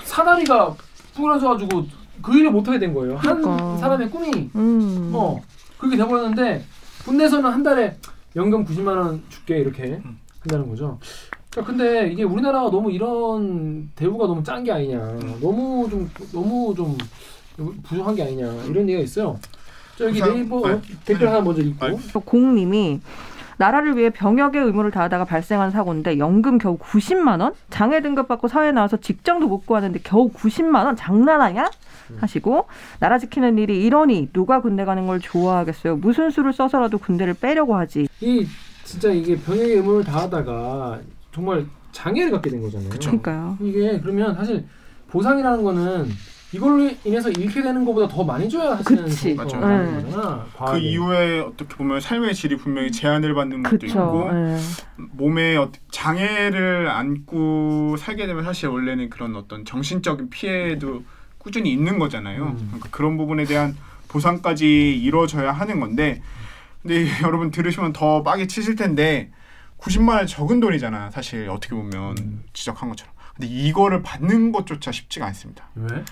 [0.03, 0.75] 사다리가
[1.15, 1.85] 부러져가지고
[2.21, 3.15] 그 일을 못하게 된 거예요.
[3.17, 3.77] 한 그러니까.
[3.77, 5.11] 사람의 꿈이 음.
[5.13, 5.41] 어
[5.77, 6.65] 그렇게 돼버렸는데
[7.05, 7.97] 군대에서는 한 달에
[8.35, 10.17] 연금 90만 원 줄게 이렇게 음.
[10.41, 10.99] 한다는 거죠.
[11.53, 14.97] 자, 근데 이게 우리나라가 너무 이런 대우가 너무 짠 게 아니냐,
[15.41, 16.97] 너무 좀 너무 좀
[17.83, 19.37] 부족한 게 아니냐 이런 얘기가 있어요.
[19.97, 20.81] 저 여기 우선- 네이버 네.
[21.05, 22.21] 댓글 하나 먼저 읽고.
[22.25, 23.01] 공님이
[23.57, 27.53] 나라를 위해 병역의 의무를 다하다가 발생한 사고인데 연금 겨우 90만 원?
[27.69, 30.95] 장애 등급 받고 사회에 나와서 직장도 못 구하는데 겨우 90만 원?
[30.95, 31.69] 장난하냐?
[32.17, 32.65] 하시고
[32.99, 35.97] 나라 지키는 일이 이러니 누가 군대 가는 걸 좋아하겠어요?
[35.97, 38.07] 무슨 수를 써서라도 군대를 빼려고 하지.
[38.21, 38.47] 이
[38.83, 40.99] 진짜 이게 병역의 의무를 다하다가
[41.33, 42.89] 정말 장애를 갖게 된 거잖아요.
[42.89, 43.09] 그쵸.
[43.19, 43.57] 그러니까요.
[43.61, 44.65] 이게 그러면 사실
[45.07, 46.09] 보상이라는 거는
[46.51, 49.35] 이걸로 인해서 잃게 되는 것보다 더 많이 줘야 하시는 그치.
[49.35, 49.65] 거- 맞아요.
[49.65, 50.03] 하는 네.
[50.11, 50.45] 거잖아.
[50.71, 50.77] 그.
[50.77, 53.87] 이후에 어떻게 보면 삶의 질이 분명히 제한을 받는 것도 그쵸.
[53.87, 54.57] 있고 예.
[55.13, 61.03] 몸에 어- 장애를 안고 살게 되면 사실 원래는 그런 어떤 정신적인 피해도
[61.39, 62.43] 꾸준히 있는 거잖아요.
[62.43, 62.65] 음.
[62.67, 63.75] 그러니까 그런 부분에 대한
[64.07, 66.21] 보상까지 이루어져야 하는 건데
[66.83, 69.31] 근데 여러분 들으시면 더 빡이 치실 텐데
[69.83, 71.11] 90만 원 적은 돈이잖아.
[71.11, 72.43] 사실 어떻게 보면 음.
[72.53, 73.13] 지적한 것처럼.
[73.35, 75.69] 근데 이거를 받는 것조차 쉽지가 않습니다.
[75.75, 76.05] 왜?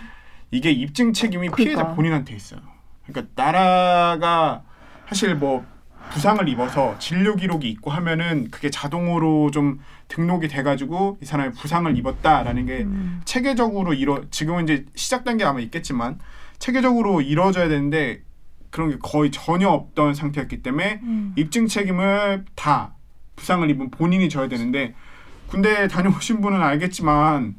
[0.50, 1.56] 이게 입증 책임이 그러니까.
[1.56, 2.60] 피해자 본인한테 있어요.
[3.06, 4.64] 그러니까 나라가
[5.08, 5.66] 사실 뭐
[6.12, 9.80] 부상을 입어서 진료 기록이 있고 하면은 그게 자동으로 좀
[10.10, 13.22] 등록이 돼가지고 이 사람이 부상을 입었다라는 게 음.
[13.24, 16.20] 체계적으로 이뤄 지금은 이제 시작 단계 아마 있겠지만
[16.60, 18.24] 체계적으로 이루어져야 되는데
[18.72, 21.34] 그런 게 거의 전혀 없던 상태였기 때문에 음.
[21.38, 22.96] 입증 책임을 다
[23.42, 24.94] 부상을 입은 본인이 져야 되는데
[25.48, 27.56] 군대 다녀오신 분은 알겠지만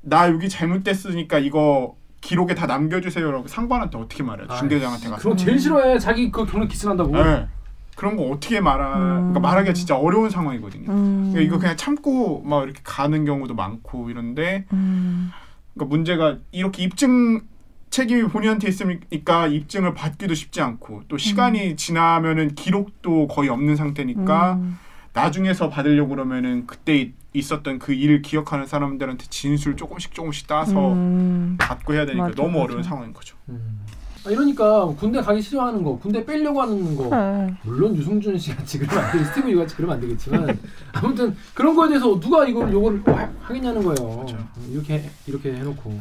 [0.00, 5.98] 나 여기 잘못됐으니까 이거 기록에 다 남겨주세요라고 상관한테 어떻게 말해요 중대장한테 가서 그럼 제일 싫어해.
[5.98, 7.12] 자기 그 경력 기스난다고.
[7.12, 7.46] 네.
[7.94, 9.42] 그런 거 어떻게 말하 그러니까 음.
[9.42, 11.30] 말하기가 진짜 어려운 상황이거든요 음.
[11.32, 15.30] 그러니까 이거 그냥 참고 막 이렇게 가는 경우도 많고 이런데 음.
[15.72, 17.40] 그러니까 문제가 이렇게 입증
[17.88, 24.78] 책임이 본인한테 있으니까 입증을 받기도 쉽지 않고 또 시간이 지나면은 기록도 거의 없는 상태니까 음.
[25.26, 31.56] 나중에서 받으려고 그러면은 그때 이- 있었던 그 일을 기억하는 사람들한테 진술 조금씩 조금씩 따서 음.
[31.58, 32.62] 받고 해야 되니까 맞아, 너무 맞아.
[32.64, 33.34] 어려운 상황인 거죠.
[33.48, 33.80] 음.
[34.26, 37.08] 아, 이러니까 군대 가기 싫어하는 거, 군대 빼려고 하는 거.
[37.08, 37.54] 그래.
[37.62, 40.58] 물론 유승준 씨 같이 그러면 안 되겠, 스티브 유 같이 그러면 안 되겠지만
[40.92, 44.16] 아무튼 그런 거에 대해서 누가 이걸 요거를 또 하, 하겠냐는 거예요.
[44.16, 44.36] 그렇죠.
[44.36, 45.98] 음, 이렇게 이렇게 해놓고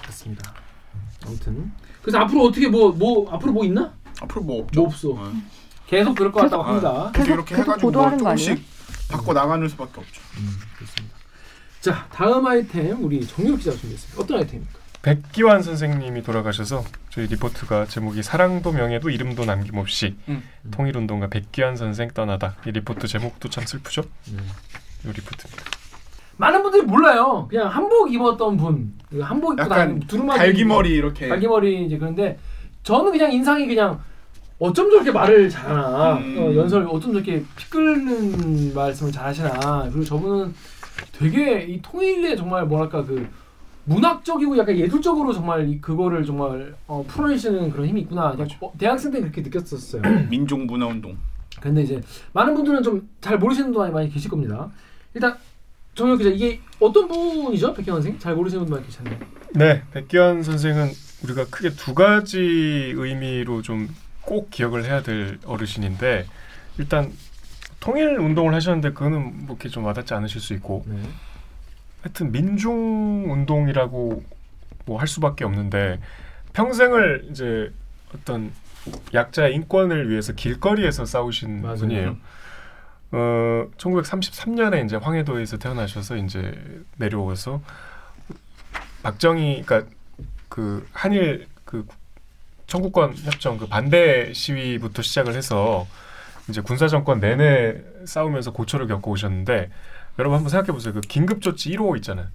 [0.00, 0.54] 그렇습니다.
[1.26, 1.70] 아무튼
[2.02, 3.92] 그래서 앞으로 어떻게 뭐뭐 앞으로 뭐 있나?
[4.22, 4.80] 앞으로 뭐 없죠.
[4.80, 5.10] 뭐 없어.
[5.10, 5.32] 어.
[5.88, 6.66] 계속 그럴 것 같다고 어.
[6.66, 7.10] 합니다.
[7.14, 8.62] 계속 계속- 이렇게 계속 해가지고 뭐 보도하는 거 조금씩
[9.10, 10.20] 바꿔 나가는 수밖에 없죠.
[10.38, 11.16] 음, 그렇습니다.
[11.80, 14.22] 자 다음 아이템 우리 정연욱 기자 준비했습니다.
[14.22, 14.78] 어떤 아이템입니까?
[15.00, 20.42] 백기완 선생님이 돌아가셔서 저희 리포트가 제목이 사랑도 명예도 이름도 남김없이 음.
[20.72, 24.02] 통일운동가 백기완 선생 떠나다 이 리포트 제목도 참 슬프죠?
[24.26, 24.32] 이
[25.04, 25.64] 리포트입니다.
[26.36, 27.46] 많은 분들이 몰라요.
[27.48, 32.38] 그냥 한복 입었던 분, 그 한복 입고 약간 다니는 두루마기 갈기머리 이렇게 갈기머리 이제 그런데
[32.82, 34.00] 저는 그냥 인상이 그냥
[34.58, 36.36] 어쩜 저렇게 말을 잘하나 음.
[36.38, 40.52] 어, 연설 어쩜 저렇게 피 끓는 말씀을 잘하시나 그리고 저분은
[41.12, 43.28] 되게 이 통일에 정말 뭐랄까 그
[43.84, 49.12] 문학적이고 약간 예술적으로 정말 이 그거를 정말 어, 풀어내시는 그런 힘이 있구나 그냥 어, 대학생
[49.12, 50.02] 때 그렇게 느꼈었어요.
[50.28, 51.16] 민족 문화 운동.
[51.60, 52.00] 근데 이제
[52.32, 54.68] 많은 분들은 좀 잘 모르시는 분도 많이, 많이 계실 겁니다.
[55.14, 55.36] 일단
[55.94, 58.18] 정혁 기자 이게 어떤 분이죠 백현 선생?
[58.18, 59.18] 잘 모르시는 많이 계시는데.
[59.54, 60.88] 네, 백기환 선생은
[61.24, 62.38] 우리가 크게 두 가지
[62.96, 63.88] 의미로 좀
[64.28, 66.26] 꼭 기억을 해야 될 어르신인데
[66.76, 67.10] 일단
[67.80, 71.00] 통일 운동을 하셨는데 그거는 뭐 이렇게 좀 와닿지 않으실 수 있고 네.
[72.02, 74.22] 하여튼 민중 운동이라고
[74.84, 75.98] 뭐 할 수밖에 없는데
[76.52, 77.72] 평생을 이제
[78.14, 78.52] 어떤
[79.14, 81.76] 약자의 인권을 위해서 길거리에서 싸우신 맞아요.
[81.76, 82.16] 분이에요.
[83.12, 86.52] 어, 1933년에 이제 황해도에서 태어나셔서 이제
[86.98, 87.62] 내려와서
[89.02, 89.90] 박정희 그러니까
[90.50, 91.86] 그 한일 그
[92.68, 95.86] 청구권 협정 그 반대 시위부터 시작을 해서
[96.48, 99.70] 이제 군사 정권 내내 싸우면서 고초를 겪어 오셨는데
[100.18, 100.94] 여러분 한번 생각해 보세요.
[100.94, 102.28] 그 긴급 조치 1호 있잖아요.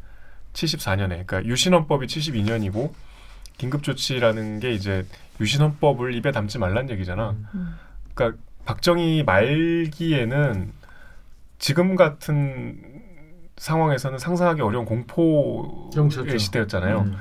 [0.53, 2.91] 74년에 그러니까 유신헌법이 72년이고
[3.57, 5.05] 긴급 조치라는 게 이제
[5.39, 7.35] 유신헌법을 입에 담지 말란 얘기잖아.
[7.53, 7.75] 음.
[8.13, 10.71] 그러니까 박정희 말기에는
[11.59, 12.81] 지금 같은
[13.57, 16.37] 상황에서는 상상하기 어려운 공포의 정치였죠.
[16.37, 17.01] 시대였잖아요.
[17.01, 17.17] 음.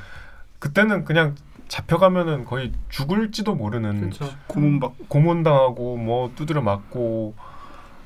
[0.59, 1.35] 그때는 그냥
[1.73, 4.29] 잡혀가면은 거의 죽을지도 모르는 그렇죠.
[4.47, 7.35] 고문 박 고문 당하고 뭐 두드려 맞고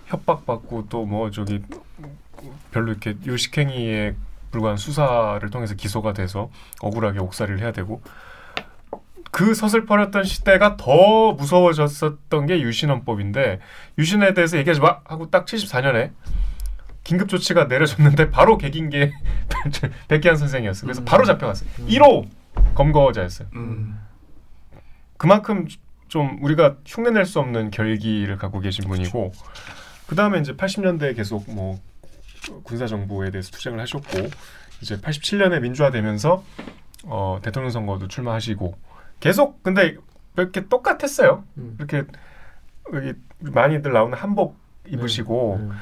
[0.07, 1.61] 협박받고 또 뭐 저기
[2.70, 4.14] 별로 이렇게 요식행위에
[4.52, 6.48] 불과한 수사를 통해서 기소가 돼서
[6.81, 8.00] 억울하게 옥살이를 해야 되고
[9.33, 13.59] 그 서슬퍼렸던 시대가 더 무서워졌었던 게 유신헌법인데
[13.98, 16.12] 유신에 대해서 얘기하지 마 하고 딱 74년에
[17.02, 19.11] 긴급 조치가 내려졌는데 바로 개긴 게
[20.07, 20.87] 백기환 선생이었어.
[20.87, 21.05] 그래서 음.
[21.05, 21.68] 바로 잡혀갔어요.
[21.81, 21.88] 음.
[21.88, 22.29] 1호
[22.74, 23.48] 검거자였어요.
[23.55, 24.00] 음.
[25.16, 25.66] 그만큼
[26.09, 29.33] 좀 우리가 흉내낼 수 없는 결기를 갖고 계신 분이고
[30.07, 31.81] 그 다음에 이제 80년대에 계속 뭐
[32.62, 34.18] 군사 정부에 대해서 투쟁을 하셨고
[34.81, 36.44] 이제 87년에 민주화되면서
[37.05, 38.76] 어, 대통령 선거도 출마하시고
[39.20, 39.96] 계속 근데
[40.37, 41.44] 이렇게 똑같았어요.
[41.57, 41.76] 음.
[41.79, 42.05] 이렇게
[42.92, 45.72] 여기 많이들 나오는 한복 입으시고 음.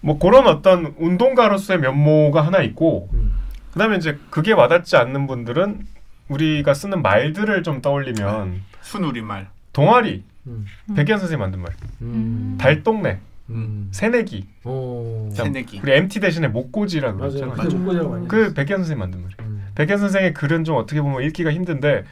[0.00, 3.34] 뭐 그런 어떤 운동가로서의 면모가 하나 있고 음.
[3.72, 5.86] 그다음에 이제 그게 와닿지 않는 분들은
[6.28, 9.48] 우리가 쓰는 말들을 좀 떠올리면 순우리말.
[9.72, 10.66] 동아리 음.
[10.96, 12.56] 백기환 선생님 만든 말 음.
[12.60, 13.18] 달동네
[13.50, 13.88] 음.
[13.92, 15.28] 새내기 오.
[15.34, 15.80] 참, 새내기.
[15.82, 17.14] 우리 MT 대신에 목고지라.
[17.14, 17.54] 그러잖아요.
[17.54, 19.36] 많이 그 백기환 선생님 만든 말이에요.
[19.40, 19.66] 음.
[19.74, 22.04] 백현 선생의 글은 좀 어떻게 보면 읽기가 힘든데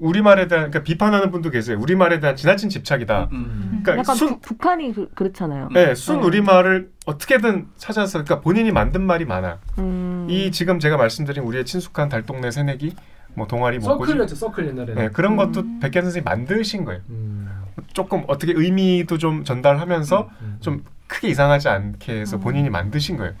[0.00, 1.78] 우리말에 대한 그러니까 비판하는 분도 계세요.
[1.80, 3.28] 우리말에 대한 지나친 집착이다.
[3.32, 3.80] 음.
[3.82, 5.68] 그러니까 약간 순 북- 북한이 그, 그렇잖아요.
[5.72, 6.26] 네, 순 네.
[6.26, 9.58] 우리말을 어떻게든 찾아서 그러니까 본인이 만든 말이 많아.
[9.78, 10.26] 음.
[10.28, 12.94] 이 지금 제가 말씀드린 우리의 친숙한 달동네 새내기
[13.34, 14.34] 뭐 동아리 목고지 서클이었죠.
[14.34, 14.94] 서클 옛날에.
[14.94, 15.80] 네, 그런 것도 음.
[15.80, 17.00] 백현 선생님 만드신 거예요.
[17.10, 17.48] 음.
[17.92, 20.56] 조금 어떻게 의미도 좀 전달하면서 음.
[20.60, 22.40] 좀 크게 이상하지 않게 해서 음.
[22.40, 23.32] 본인이 만드신 거예요.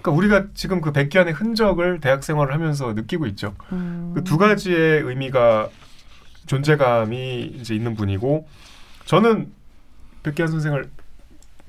[0.00, 0.02] 음.
[0.02, 3.54] 그러니까 우리가 지금 그 백기환의 흔적을 대학 생활을 하면서 느끼고 있죠.
[3.72, 4.12] 음.
[4.14, 5.68] 그두 가지의 의미가
[6.46, 8.48] 존재감이 이제 있는 분이고
[9.04, 9.52] 저는
[10.22, 10.90] 백기환 선생을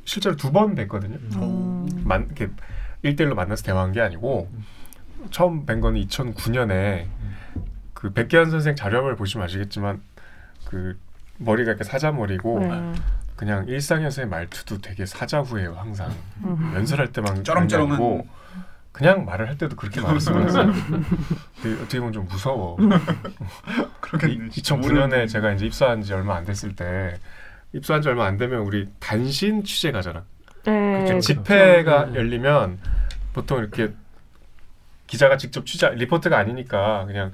[0.06, 1.18] 실제로 두 번 뵀거든요.
[1.36, 2.04] 음.
[2.06, 2.50] 만 이렇게
[3.04, 4.50] 일대일로 만나서 대화한 게 아니고
[5.30, 7.06] 처음 뵌 거는 2009년에
[7.94, 10.02] 그 백기환 선생 자료를 보시면 아시겠지만
[10.66, 10.98] 그
[11.38, 12.94] 머리가 이렇게 사자머리고 네.
[13.42, 16.74] 그냥 일상에서의 말투도 되게 사자후해요 항상 음.
[16.76, 17.44] 연설할 때만
[17.92, 18.28] 아니고
[18.92, 20.66] 그냥 말을 할 때도 그렇게 말씀하세요.
[21.64, 22.78] 근데 어떻게 보면 좀 무서워.
[24.00, 24.50] 그러겠네.
[24.50, 27.18] 2009년에 제가 이제 입사한 지 얼마 안 됐을 때
[27.74, 30.24] 입사한 지 얼마 안 되면 우리 단신 취재 가잖아.
[30.66, 31.06] 네.
[31.06, 31.20] 그.
[31.22, 32.20] 집회가 네.
[32.20, 32.78] 열리면
[33.34, 33.92] 보통 이렇게
[35.08, 37.32] 기자가 직접 취재 리포트가 아니니까 그냥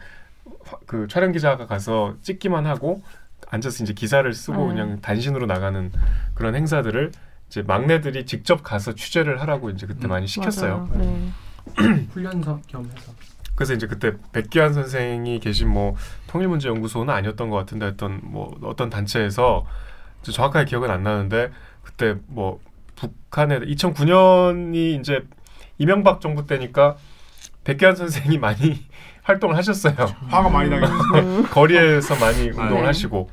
[0.63, 3.04] 화- 그 촬영 기자가 가서 찍기만 하고
[3.50, 4.68] 앉아서 이제 기사를 쓰고 네.
[4.68, 5.92] 그냥 단신으로 나가는
[6.34, 7.12] 그런 행사들을
[7.48, 10.10] 이제 막내들이 직접 가서 취재를 하라고 이제 그때 음.
[10.10, 10.90] 많이 시켰어요.
[10.94, 11.32] 네.
[12.12, 13.12] 훈련사 겸 해서.
[13.56, 15.96] 그래서 이제 그때 백기환 선생이 계신 뭐
[16.28, 19.66] 통일문제연구소는 아니었던 것 같은데 어떤 뭐 어떤 단체에서
[20.22, 21.52] 저 정확하게 기억은 안 나는데
[21.84, 22.60] 그때 뭐
[22.96, 25.26] 북한에 2009년이 이제
[25.78, 26.98] 이명박 정부 때니까
[27.64, 28.86] 백기환 선생이 많이
[29.28, 29.94] 활동을 하셨어요.
[30.30, 31.20] 화가 많이 나겠네.
[31.20, 31.44] 음.
[31.52, 32.86] 거리에서 많이 운동을 네.
[32.86, 33.30] 하시고.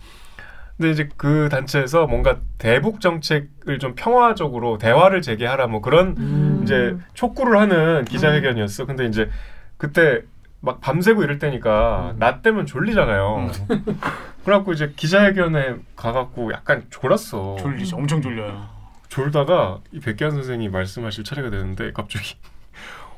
[0.77, 6.61] 근데 이제 그 단체에서 뭔가 대북 정책을 좀 평화적으로 대화를 재개하라 뭐 그런 음.
[6.65, 8.87] 이제 촉구를 하는 기자회견이었어.
[8.87, 9.31] 근데 이제
[9.77, 10.23] 그때
[10.61, 12.19] 막 밤새고 이럴 때니까 음.
[12.19, 13.51] 나 때면 졸리잖아요.
[14.45, 17.55] 그래갖고 이제 기자회견에 가갖고 약간 졸았어.
[17.61, 17.97] 졸리죠.
[17.97, 18.67] 엄청 졸려요.
[19.09, 22.35] 졸다가 이 백기환 선생이 말씀하실 차례가 되는데 갑자기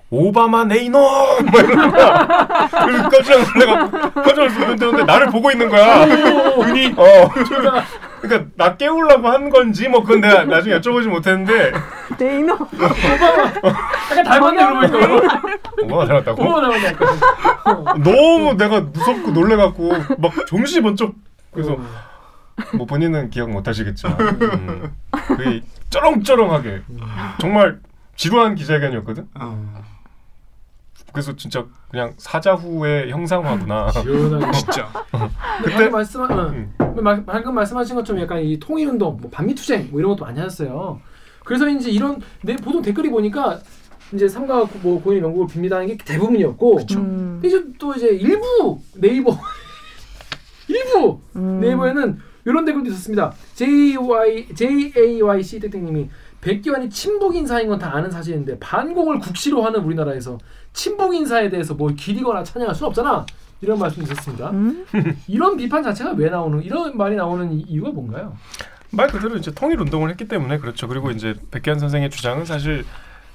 [0.08, 2.26] 오바마 네 이놈 막 이러는 거야.
[2.84, 6.06] 그래서 깜짝 놀래갖고 깜짝 근데 나를 보고 있는 거야.
[6.06, 7.28] 눈이 어
[8.20, 11.72] 그러니까 나 깨우려고 한 건지 뭐 그건 내가 나중에 여쭤보지 못했는데
[12.18, 12.56] 네 이놈.
[14.10, 15.42] 약간 닮았네 그러고 보니까.
[15.82, 16.44] 오바마 닮았다고?
[16.84, 17.08] 약간.
[17.64, 17.84] 어.
[17.98, 21.14] 너무 내가 무섭고 놀래갖고 막 정신이 번쩍
[21.52, 21.76] 그래서
[22.74, 24.96] 뭐 본인은 기억 못 하시겠지만 음,
[25.36, 26.82] 거의 쩌렁쩌렁하게
[27.40, 27.80] 정말
[28.14, 29.26] 지루한 기자회견이었거든.
[29.34, 29.82] 어.
[31.16, 33.88] 그래서 진짜 그냥 사자후의 형상화구나.
[34.02, 34.52] 시원하게.
[34.58, 34.92] 진짜.
[35.62, 36.26] 근데 방금 말씀 어.
[36.50, 36.74] 음.
[36.96, 41.00] 마- 방금 말씀하신 것처럼 약간 이 통일운동, 뭐 반미투쟁 뭐 이런 것도 많이 하셨어요.
[41.42, 43.58] 그래서 이제 이런 내 보통 댓글이 보니까
[44.12, 46.80] 이제 삼가 뭐 고인 명곡을 빕니다는 게 대부분이었고.
[46.96, 47.40] 음.
[47.40, 49.38] 근데 이제 또 이제 일부 네이버
[50.68, 51.60] 일부 음.
[51.60, 53.32] 네이버에는 이런 댓글도 있었습니다.
[53.54, 56.10] JY JAYC 땡땡님이
[56.42, 60.38] 백기환이 친북 인사인 건 다 아는 사실인데 반공을 국시로 하는 우리나라에서
[60.76, 63.24] 친북 인사에 대해서 뭘 기리거나 찬양할 수 없잖아.
[63.62, 64.50] 이런 말씀 드렸습니다.
[64.50, 64.86] 음?
[65.26, 68.36] 이런 비판 자체가 왜 나오는 이런 말이 나오는 이- 이유가 뭔가요?
[68.90, 70.86] 말 그대로 이제 통일 운동을 했기 때문에 그렇죠.
[70.86, 72.84] 그리고 이제 백기환 선생의 주장은 사실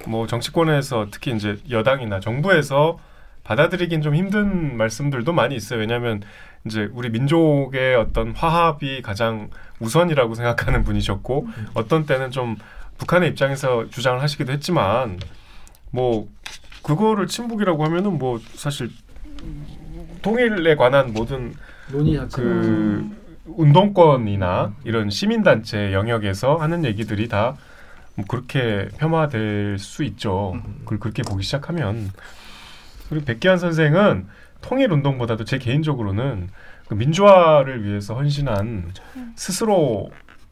[0.06, 2.98] 뭐 정치권에서 특히 이제 여당이나 정부에서
[3.42, 5.80] 받아들이긴 좀 힘든 말씀들도 많이 있어요.
[5.80, 6.22] 왜냐하면
[6.64, 9.50] 이제 우리 민족의 어떤 화합이 가장
[9.80, 12.56] 우선이라고 생각하는 분이셨고 어떤 때는 좀
[12.98, 15.18] 북한의 입장에서 주장을 하시기도 했지만
[15.90, 16.28] 뭐
[16.82, 18.90] 그거를 친북이라고 하면은 뭐 사실
[20.22, 21.54] 통일에 관한 모든
[21.90, 23.10] 논의 자체가 그
[23.46, 27.56] 운동권이나 이런 시민단체 영역에서 하는 얘기들이 다
[28.14, 30.60] 뭐 그렇게 폄하될 수 있죠.
[30.80, 32.10] 그걸 그렇게 보기 시작하면
[33.08, 34.26] 그리고 백기환 선생은
[34.60, 36.50] 통일 운동보다도 제 개인적으로는
[36.88, 38.92] 그 민주화를 위해서 헌신한
[39.34, 40.10] 스스로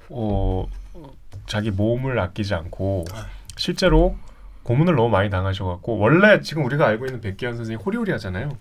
[0.08, 0.66] 어,
[1.46, 3.04] 자기 몸을 아끼지 않고
[3.56, 4.16] 실제로
[4.62, 8.56] 고문을 너무 많이 당하셔갖고 원래 지금 우리가 알고 있는 백기환 선생이 호리호리하잖아요.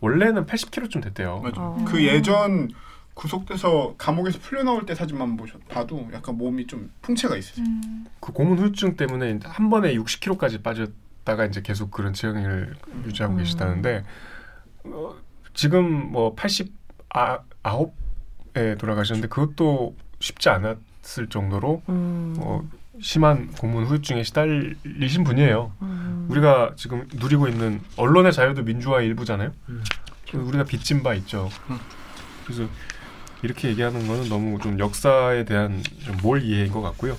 [0.00, 1.40] 원래는 80kg쯤 됐대요.
[1.40, 1.60] 맞아.
[1.60, 1.84] 어.
[1.86, 2.70] 그 예전
[3.14, 7.64] 구속돼서 감옥에서 풀려 나올 때 사진만 보셔 봐도 약간 몸이 좀 풍채가 있어요.
[7.64, 8.06] 음.
[8.20, 12.74] 그 고문 후유증 때문에 한 번에 60kg까지 빠졌다가 이제 계속 그런 체형을
[13.06, 13.38] 유지하고 음.
[13.38, 14.04] 계시다는데
[14.84, 15.14] 어,
[15.54, 22.34] 지금 뭐 89에 돌아가셨는데 그것도 쉽지 않았을 정도로 음.
[22.40, 22.62] 어,
[23.00, 25.72] 심한 고문 후유증에 시달리신 분이에요.
[25.82, 26.26] 음.
[26.30, 29.52] 우리가 지금 누리고 있는 언론의 자유도 민주화의 일부잖아요.
[29.68, 29.82] 음.
[30.32, 31.48] 우리가 빚진 바 있죠.
[31.70, 31.78] 음.
[32.44, 32.68] 그래서
[33.42, 37.16] 이렇게 얘기하는 거는 너무 좀 역사에 대한 좀 몰 이해인 것 같고요.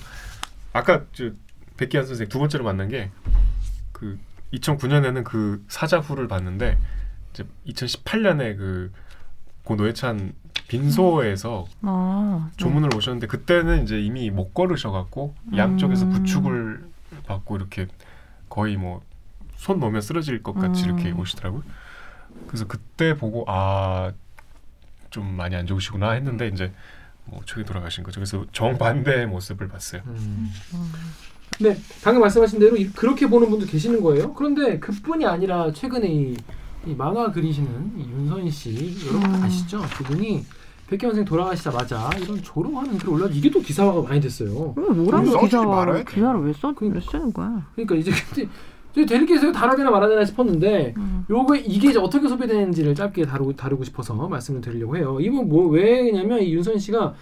[0.72, 1.30] 아까 저
[1.76, 3.10] 백기환 선생 두 번째로 만난 게
[3.92, 4.18] 그
[4.52, 6.78] 2009년에는 그 사자후를 봤는데
[7.32, 8.92] 이제 2018년에 그
[9.64, 10.32] 고 노회찬
[10.68, 12.56] 빈소에서 아, 네.
[12.56, 16.10] 조문을 오셨는데 그때는 이제 이미 못 걸으셔갖고 양쪽에서 음.
[16.10, 16.84] 부축을
[17.26, 17.86] 받고 이렇게
[18.48, 19.02] 거의 뭐
[19.56, 20.98] 손 놓으면 쓰러질 것 같이 음.
[20.98, 21.62] 이렇게 오시더라고요.
[22.46, 24.12] 그래서 그때 보고 아
[25.08, 26.72] 좀 많이 안 좋으시구나 했는데 이제
[27.24, 28.20] 뭐 최근 돌아가신 거죠.
[28.20, 30.02] 그래서 정반대의 모습을 봤어요.
[30.06, 30.50] 음.
[31.56, 34.34] 근데 방금 말씀하신 대로 이- 그렇게 보는 분도 계시는 거예요.
[34.34, 36.34] 그런데 그뿐이 아니라 최근에
[36.86, 39.42] 이, 이 만화 그리시는 이 윤선 씨 여러분 음.
[39.42, 39.80] 아시죠?
[39.98, 40.44] 그분이
[40.88, 44.74] 백현 선생 돌아가시자마자 이런 조롱하는 글 올라 이게 또 기사화가 많이 됐어요.
[44.76, 45.56] 왜 뭐라고 써주지
[46.04, 46.72] 기사를 왜 써?
[46.74, 46.98] 그러니까.
[46.98, 47.66] 왜 쓰는 거야?
[47.74, 48.12] 그러니까 이제
[48.94, 49.52] 근데 대리께서
[49.90, 51.26] 말아야 되나 싶었는데 음.
[51.28, 55.18] 요거 이게 이제 어떻게 소비되는지를 짧게 다루고 다루고 싶어서 말씀을 드리려고 해요.
[55.20, 57.14] 이건 뭐 왜냐면 이 윤선 씨가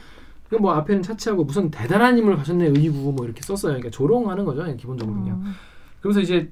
[0.50, 3.72] 그뭐 앞에는 차치하고 무슨 대단한 힘을 가졌네 의구 뭐 이렇게 썼어요.
[3.72, 4.64] 그러니까 조롱하는 거죠.
[4.76, 5.36] 기본적으로 그냥.
[5.38, 5.52] 음.
[6.00, 6.50] 그러면서 이제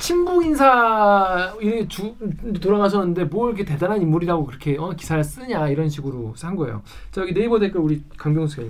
[0.00, 2.14] 친북 인사 이주
[2.60, 6.82] 돌아가셨는데 뭘 이렇게 대단한 인물이라고 그렇게 어, 기사를 쓰냐 이런 식으로 한 거예요.
[7.10, 8.68] 자 여기 네이버 댓글 우리 강병수가 개.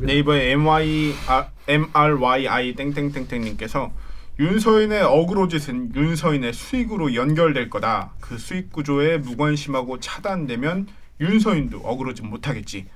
[0.00, 3.90] 네이버에 MY 아, MRYI 땡땡땡땡님께서
[4.38, 8.12] 윤서인의 어그로짓은 윤서인의 수익으로 연결될 거다.
[8.20, 10.86] 그 수익 구조에 무관심하고 차단되면
[11.20, 12.86] 윤서인도 어그로짓 못하겠지.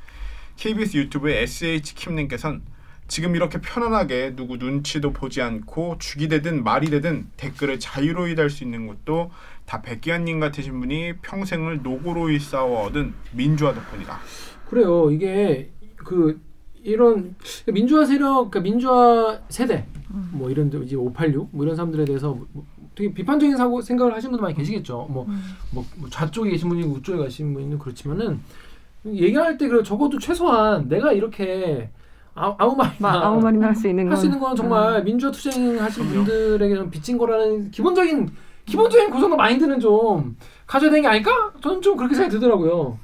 [0.57, 2.63] KBS 유튜브의 SH 킴님께선
[3.13, 8.65] 지금 이렇게 편안하게 누구 눈치도 보지 않고 죽이 되든 말이 되든 댓글을 자유로이 달 수
[8.65, 9.31] 있는 것도
[9.67, 14.19] 다 백기환님 같으신 분이 평생을 노고로이 싸워 얻은 민주화 덕분이다.
[14.67, 15.11] 그래요.
[15.11, 16.41] 이게 그
[16.83, 17.37] 이런
[17.71, 19.87] 민주화 세력, 그러니까 민주화 세대
[20.31, 24.31] 뭐 이런 데 이제 586 뭐 이런 사람들에 대해서 뭐 되게 비판적인 사고 생각을 하시는
[24.31, 25.09] 분들 많이 계시겠죠.
[25.11, 25.27] 뭐,
[25.71, 28.41] 뭐, 뭐 좌쪽에 계신 분이 있고 우쪽에 계신 분이 그렇지만은
[29.05, 31.91] 얘기할 때 그 적어도 최소한 내가 이렇게
[32.35, 35.81] 아, 아무 말이나 마, 아무 말이나 할 수 있는 건할수 있는 건 정말 민주화 투쟁
[35.83, 38.31] 하신 분들에게는 빚진 거라는 기본적인
[38.65, 41.53] 기본적인 그 정도 마인드는 좀 가져야 되는 게 아닐까?
[41.61, 42.97] 저는 좀 그렇게 생각이 들더라고요.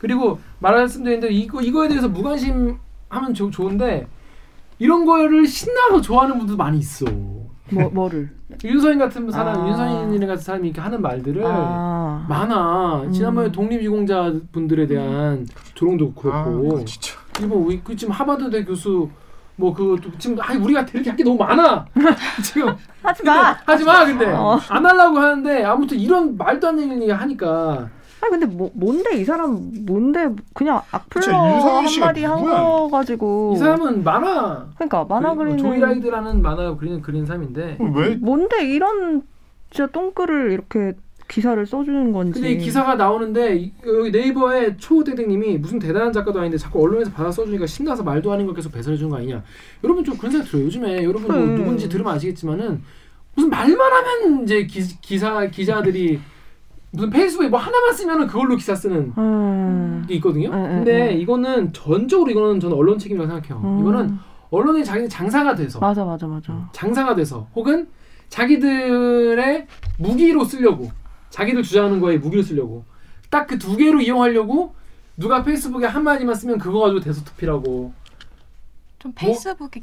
[0.00, 4.06] 그리고 말씀드린 대로 이거 이거에 대해서 무관심하면 좋- 좋은데
[4.78, 7.06] 이런 거를 신나서 좋아하는 분들도 많이 있어.
[7.70, 8.28] 뭐 뭐를
[8.62, 9.68] 윤서인 같은 사람, 아.
[9.68, 13.10] 윤서인 같은 사람이 이렇게 하는 말들을 아, 많아.
[13.10, 13.52] 지난번에 음.
[13.52, 16.78] 독립유공자 분들에 대한 조롱도 그렇고.
[16.80, 17.14] 아, 진짜.
[17.40, 19.08] 일본 우리 그 지금 하버드대 교수
[19.56, 21.84] 뭐그 지금 아 우리가 이렇게 할 게 너무 많아.
[22.42, 22.74] 지금.
[23.02, 23.56] 하지 근데 마.
[23.64, 24.26] 하지 마 근데.
[24.26, 24.58] 어.
[24.68, 27.88] 안 하려고 하는데 아무튼 이런 말도 안 되는 얘기 하니까.
[28.20, 29.16] 아 근데 뭐 뭔데?
[29.16, 30.28] 이 사람 뭔데?
[30.54, 32.42] 그냥 악플러 한마디 한?
[32.42, 33.52] 거 가지고.
[33.54, 34.66] 이 사람은 만화.
[34.76, 37.78] 그러니까 만화 그리- 그리는 조이라이드라는 만화 그리는 그리는 사람인데.
[37.94, 38.16] 왜?
[38.16, 38.64] 뭔데?
[38.68, 39.22] 이런
[39.70, 40.94] 진짜 똥글을 이렇게
[41.28, 46.58] 기사를 써주는 건지 근데 이 기사가 나오는데 이- 여기 네이버에 초대대님이 무슨 대단한 작가도 아닌데
[46.58, 49.42] 자꾸 언론에서 받아 써주니까 신나서 말도 아닌 걸 계속 배설해 주는 거 아니냐
[49.82, 51.56] 여러분 좀 그런 생각 들어요 요즘에 여러분 뭐 음.
[51.56, 52.82] 누군지 들으면 아시겠지만은
[53.34, 56.20] 무슨 말만 하면 이제 기, 기사 기자들이
[56.92, 60.04] 무슨 페이스북에 뭐 하나만 쓰면은 그걸로 기사 쓰는 음.
[60.06, 60.50] 게 있거든요.
[60.50, 61.18] 음, 음, 근데 음.
[61.20, 63.66] 이거는 전적으로 이거는 저는 언론 책임이라고 생각해요.
[63.68, 63.80] 음.
[63.80, 64.16] 이거는
[64.50, 67.88] 언론이 자기 장사가 돼서 맞아 맞아 맞아 장사가 돼서 혹은
[68.28, 69.66] 자기들의
[69.98, 70.90] 무기로 쓰려고
[71.34, 72.84] 자기들 주장하는 거에 무기로 쓰려고
[73.28, 74.74] 딱 그 두 개로 이용하려고
[75.16, 77.92] 누가 페이스북에 한 마디만 쓰면 그거 가지고 대소투피라고
[79.00, 79.82] 좀 페이스북에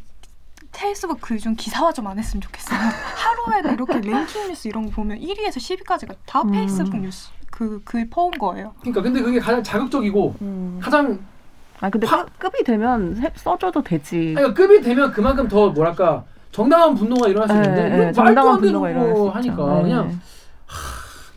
[0.71, 2.79] 페이스북 글중 기사화 좀 안 했으면 좋겠어요.
[2.79, 6.51] 하루에도 이렇게 랭킹 뉴스 이런 거 보면 1위에서 10위까지가 다 음.
[6.51, 8.73] 페이스북 뉴스 그글 퍼온 거예요.
[8.79, 10.79] 그러니까 근데 그게 가장 자극적이고 음.
[10.81, 11.19] 가장
[11.81, 15.69] 아 근데 화- 급- 급이 되면 해- 써줘도 되지 아니, 그러니까 급이 되면 그만큼 더
[15.69, 19.15] 뭐랄까 정당한 분노가 일어날 수 예, 있는데 예, 이건 말도 정당한 안 되는 분노가 일어날
[19.15, 19.37] 수거 있죠.
[19.37, 19.81] 하니까 예.
[19.83, 20.21] 그냥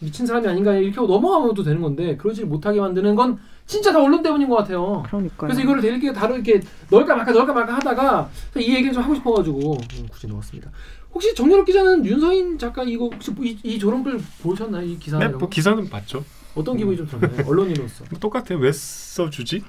[0.05, 4.23] 미친 사람이 아닌가 이렇게 하고 넘어가면 되는 건데 그러지 못하게 만드는 건 진짜 다 언론
[4.23, 5.03] 때문인 것 같아요.
[5.07, 9.73] 그러니까요 그래서 이거를 되게 다르게 넣을까 말까 넣을까 말까 하다가 이 얘기를 좀 하고 싶어가지고
[9.75, 10.71] 음, 굳이 넣었습니다.
[11.13, 14.85] 혹시 정연욱 기자는 윤서인 작가 이거 혹시 이, 이 조롱글 보셨나요?
[14.87, 15.49] 이 기사 네, 뭐 거?
[15.49, 16.25] 기사는 봤죠.
[16.55, 17.47] 어떤 기분이 좀 들었나요?
[17.49, 18.05] 언론인으로서.
[18.11, 18.59] 뭐 똑같아요.
[18.59, 19.63] 왜 써주지?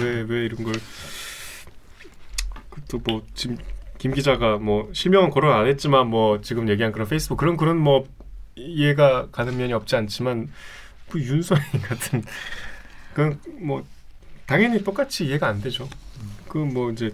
[0.00, 0.72] 왜 왜 이런 걸?
[2.88, 3.56] 또 뭐 지금
[3.98, 8.04] 김 기자가 뭐 실명은 거론 안 했지만 뭐 지금 얘기한 그런 페이스북 그런 그런 뭐
[8.54, 10.48] 이해가 가는 면이 없지 않지만
[11.10, 12.22] 그 윤서인 같은
[13.14, 13.84] 그건 뭐
[14.46, 15.88] 당연히 똑같이 이해가 안 되죠.
[16.48, 17.10] 그 뭐 이제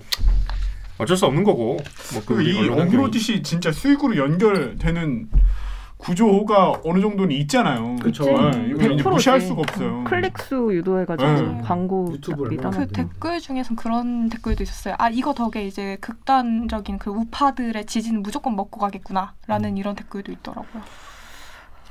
[0.99, 1.79] 어쩔 수 없는 거고
[2.13, 5.29] 뭐그 그이 어그로짓이 진짜 수익으로 연결되는
[5.97, 7.97] 구조가 어느 정도는 있잖아요.
[7.97, 8.25] 그쵸.
[8.25, 9.09] 네, 이거 이제 100%지.
[9.09, 10.05] 무시할 수가 없어요.
[10.05, 11.61] 클릭 수 유도해가지고 네.
[11.65, 12.87] 광고 유튜브를 미담 그 네.
[12.93, 14.95] 댓글 중에선 그런 댓글도 있었어요.
[14.99, 20.83] 아 이거 덕에 이제 극단적인 그 우파들의 지지는 무조건 먹고 가겠구나라는 이런 댓글도 있더라고요.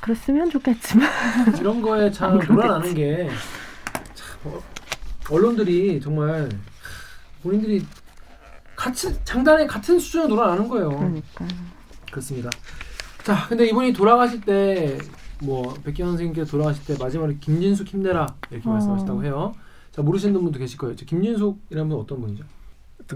[0.01, 1.09] 그랬으면 좋겠지만
[1.59, 2.47] 이런 거에 참 안.
[2.47, 3.29] 놀아나는 게
[4.13, 4.61] 참, 어,
[5.29, 6.49] 언론들이 정말
[7.43, 7.85] 본인들이
[8.75, 10.89] 같이 장단에 같은 수준으로 놀아나는 거예요.
[10.89, 11.45] 그러니까
[12.11, 12.49] 그렇습니다.
[13.23, 14.97] 자, 근데 이분이 돌아가실 때
[15.39, 18.73] 뭐 백기현 선생님께서 돌아가실 때 마지막에 김진숙 힘내라 이렇게 어.
[18.73, 19.55] 말씀하셨다고 해요.
[19.91, 20.95] 자 모르시는 분도 계실 거예요.
[20.95, 22.43] 저 김진숙이라는 분 어떤 분이죠?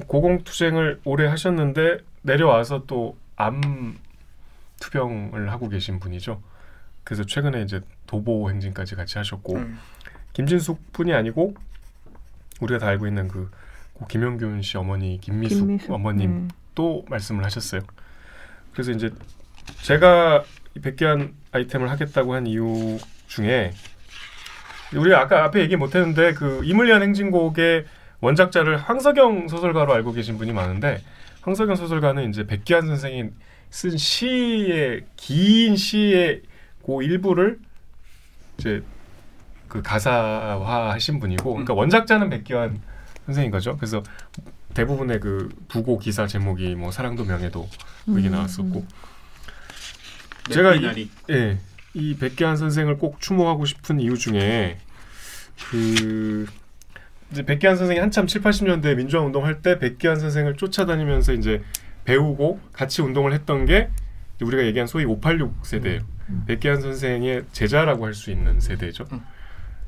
[0.07, 3.97] 고공투쟁을 오래 하셨는데 내려와서 또 암
[4.79, 6.39] 투병을 하고 계신 분이죠.
[7.03, 9.79] 그래서 최근에 이제 도보 행진까지 같이 하셨고 음.
[10.33, 11.55] 김진숙 뿐이 아니고
[12.61, 13.49] 우리가 다 알고 있는 그고
[14.07, 16.49] 김영균 씨 어머니 김미숙, 김미숙 어머님 음.
[16.75, 17.81] 또 말씀을 하셨어요.
[18.71, 19.11] 그래서 이제
[19.81, 20.43] 제가
[20.75, 23.73] 이 백기한 아이템을 하겠다고 한 이유 중에
[24.95, 27.85] 우리가 아까 앞에 얘기 못했는데 그 이물리한 행진곡의
[28.19, 31.01] 원작자를 황석영 소설가로 알고 계신 분이 많은데
[31.41, 33.29] 황석영 소설가는 이제 백기한 선생이
[33.69, 36.43] 쓴 시의 긴 시의
[36.85, 37.59] 그 일부를
[38.57, 38.83] 이제
[39.67, 42.81] 그 가사화 하신 분이고 그러니까 원작자는 백기환
[43.25, 43.77] 선생인 거죠.
[43.77, 44.03] 그래서
[44.73, 47.69] 대부분의 그 부고 기사 제목이 뭐 사랑도 명예도
[48.05, 48.85] 뭐 이게 음, 나왔었고
[50.49, 51.59] 제가 이- 예,
[51.93, 54.77] 이 백기환 선생을 꼭 추모하고 싶은 이유 중에
[55.69, 56.45] 그
[57.31, 61.61] 이제 백기환 선생이 한참 7, 80년대 민주화 운동할 때 백기환 선생을 쫓아다니면서 이제
[62.05, 63.89] 배우고 같이 운동을 했던 게
[64.41, 66.01] 우리가 얘기한 소위 586 세대예요.
[66.47, 69.05] 백기환 선생의 제자라고 할 수 있는 세대죠.
[69.11, 69.21] 음.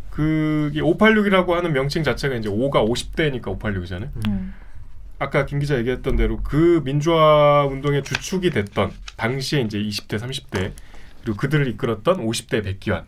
[0.10, 4.10] 그게 586이라고 하는 명칭 자체가 이제 5가 50대니까 586이잖아요.
[4.28, 4.54] 음.
[5.20, 10.72] 아까 김 기자 얘기했던 대로 그 민주화 운동의 주축이 됐던 당시에 이제 20대, 30대
[11.24, 13.06] 그리고 그들을 이끌었던 50대 백기환.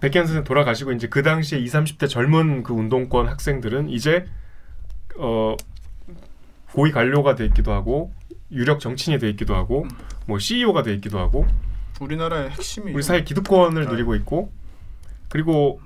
[0.00, 4.26] 백기환 선생 돌아가시고 이제 그 당시에 20, 30대 젊은 그 운동권 학생들은 이제
[5.18, 5.54] 어
[6.72, 8.12] 고위 관료가 돼 있기도 하고
[8.52, 9.86] 유력 정치인이 돼 있기도 하고
[10.26, 11.46] 뭐 CEO가 돼 있기도 하고
[12.00, 13.90] 우리나라의 핵심이 우리 사회 기득권을 네.
[13.90, 14.52] 누리고 있고
[15.28, 15.80] 그리고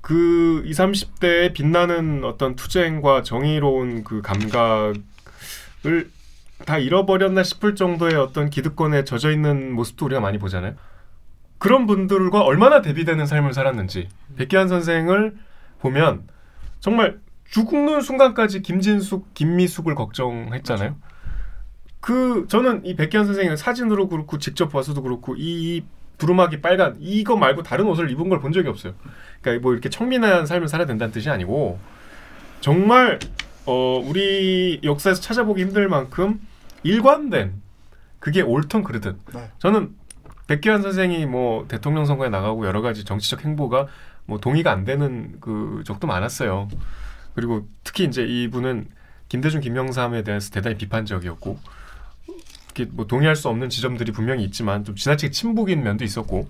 [0.00, 5.00] 그 20, 30대에 빛나는 어떤 투쟁과 정의로운 그 감각을
[6.66, 10.74] 다 잃어버렸나 싶을 정도의 어떤 기득권에 젖어 있는 모습도 우리가 많이 보잖아요.
[11.58, 15.36] 그런 분들과 얼마나 대비되는 삶을 살았는지 백기환 선생을
[15.78, 16.28] 보면
[16.80, 20.96] 정말 죽는 순간까지 김진숙, 김미숙을 걱정했잖아요.
[22.04, 25.84] 그 저는 이 백기환 선생의 사진으로 그렇고 직접 봐서도 그렇고 이
[26.18, 28.92] 두루마기 빨간 이거 말고 다른 옷을 입은 걸 본 적이 없어요.
[29.40, 31.78] 그러니까 뭐 이렇게 청민한 삶을 살아야 된다는 뜻이 아니고
[32.60, 33.18] 정말
[33.64, 36.40] 어 우리 역사에서 찾아보기 힘들 만큼
[36.82, 37.54] 일관된
[38.20, 39.50] 그게 옳던 그르듯 네.
[39.58, 39.94] 저는
[40.46, 43.86] 백기환 선생이 뭐 대통령 선거에 나가고 여러 가지 정치적 행보가
[44.26, 46.68] 뭐 동의가 안 되는 그 적도 많았어요.
[47.34, 48.88] 그리고 특히 이제 이분은
[49.30, 51.58] 김대중 김영삼에 대해서 대단히 비판적이었고
[52.74, 56.48] 이렇게 뭐 동의할 수 없는 지점들이 분명히 있지만 좀 지나치게 친북인 면도 있었고.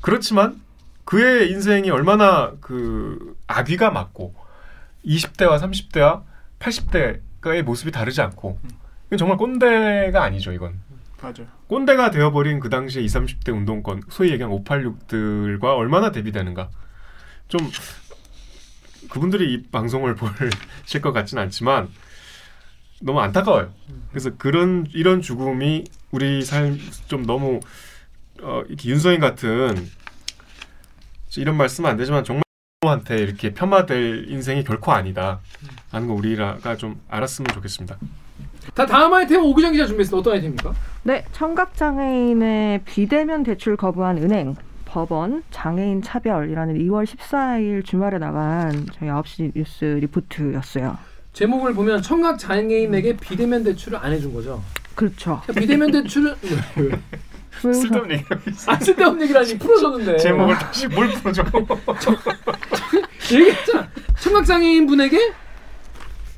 [0.00, 0.60] 그렇지만
[1.04, 4.34] 그의 인생이 얼마나 그 악귀가 맞고
[5.06, 6.22] 20대와 30대와
[6.58, 8.58] 80대가의 모습이 다르지 않고.
[9.06, 10.80] 이건 정말 꼰대가 아니죠 이건.
[11.22, 11.46] 맞아요.
[11.68, 16.68] 꼰대가 되어버린 그 당시에 20, 30대 운동권 소위 얘기한 586들과 얼마나 대비되는가.
[17.48, 17.60] 좀
[19.08, 20.14] 그분들이 이 방송을
[20.84, 21.88] 보실 것 같진 않지만
[23.02, 23.70] 너무 안타까워요.
[24.10, 27.60] 그래서 그런 이런 죽음이 우리 삶 좀 너무
[28.42, 29.88] 어, 이렇게 윤서인 같은
[31.36, 32.42] 이런 말씀은 안 되지만 정말
[32.84, 35.40] 한테 이렇게 폄하될 인생이 결코 아니다
[35.90, 37.96] 하는 거 우리가 좀 알았으면 좋겠습니다.
[38.74, 40.18] 다 다음 아이템 오기정 기자 준비했습니다.
[40.18, 40.74] 어떤 아이템입니까?
[41.02, 49.08] 네, 청각 장애인의 비대면 대출 거부한 은행, 법원, 장애인 차별이라는 2월 14일 주말에 나간 저희
[49.08, 50.96] 9시 뉴스 리포트였어요.
[51.38, 54.60] 제목을 보면 청각 장애인에게 비대면 대출을 안 해준 거죠.
[54.96, 55.40] 그렇죠.
[55.44, 56.34] 그러니까 비대면 대출은?
[57.62, 58.24] 쓸데없는 얘기
[58.66, 61.44] 안 쓸데없는 얘기라니 풀어줬는데 제목을 다시 뭘 풀어줘?
[63.32, 63.88] 얘기했잖아.
[64.18, 65.32] 청각 장애인 분에게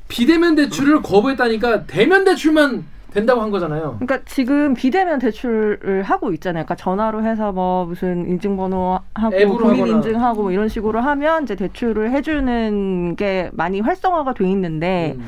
[0.07, 3.97] 비대면 대출을 거부했다니까 대면 대출만 된다고 한 거잖아요.
[3.99, 6.65] 그러니까 지금 비대면 대출을 하고 있잖아요.
[6.65, 9.87] 그러니까 전화로 해서 뭐 무슨 인증번호 하고 본인.
[9.87, 15.25] 인증하고 뭐 이런 식으로 하면 이제 대출을 해주는 게 많이 활성화가 돼 있는데 음,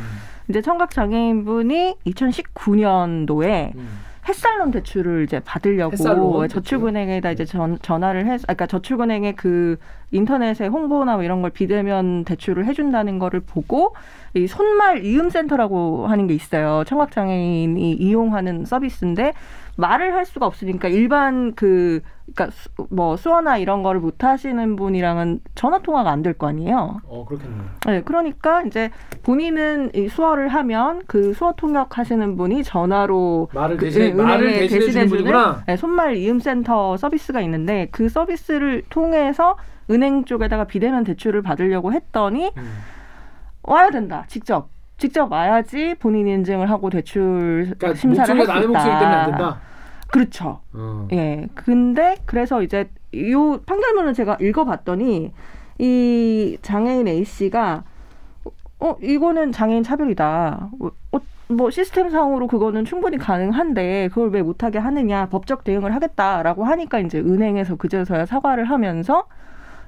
[0.50, 4.00] 이제 청각 장애인분이 2019년도에 음.
[4.28, 9.78] 햇살론 대출을 이제 받으려고 햇살론 저축은행에다 이제 전, 전화를 해서, 아, 그러니까 저축은행에 그
[10.12, 13.96] 인터넷에 홍보나 뭐 이런 걸 비대면 대출을 해준다는 거를 보고
[14.34, 16.84] 이 손말 이음센터라고 하는 게 있어요.
[16.86, 19.34] 청각장애인이 이용하는 서비스인데
[19.76, 22.02] 말을 할 수가 없으니까 일반 그,
[22.34, 27.02] 그러니까 수, 뭐 수어나 이런 거를 못 하시는 분이랑은 전화 통화가 안 될 거 아니에요.
[27.06, 27.64] 어 그렇겠네요.
[27.88, 28.92] 네, 그러니까 이제
[29.24, 34.46] 본인은 이 수어를 하면 그 수어 통역 하시는 분이 전화로 말을 그, 대신해 예, 말을
[34.48, 35.64] 은행에 대신해 주는 대신해 주는 분이구나.
[35.68, 39.58] 네, 손말 이음 센터 서비스가 있는데 그 서비스를 통해서
[39.90, 42.78] 은행 쪽에다가 비대면 대출을 받으려고 했더니 음.
[43.64, 44.26] 와야 된다.
[44.28, 48.80] 직접 직접 와야지 본인 인증을 하고 대출 그러니까 심사를 목소리가 할수 남의 있다.
[48.80, 49.62] 목소리 때문에 안 된다.
[50.08, 50.62] 그렇죠.
[50.74, 51.08] 어.
[51.12, 51.48] 예.
[51.56, 52.90] 근데 그래서 이제
[53.32, 55.34] 요 판결문을 제가 읽어봤더니
[55.80, 57.84] 이 장애인 A 씨가
[58.80, 60.70] 어 이거는 장애인 차별이다.
[60.80, 67.00] 어, 어, 뭐 시스템상으로 그거는 충분히 가능한데 그걸 왜 못하게 하느냐 법적 대응을 하겠다라고 하니까
[67.00, 69.26] 이제 은행에서 그제서야 사과를 하면서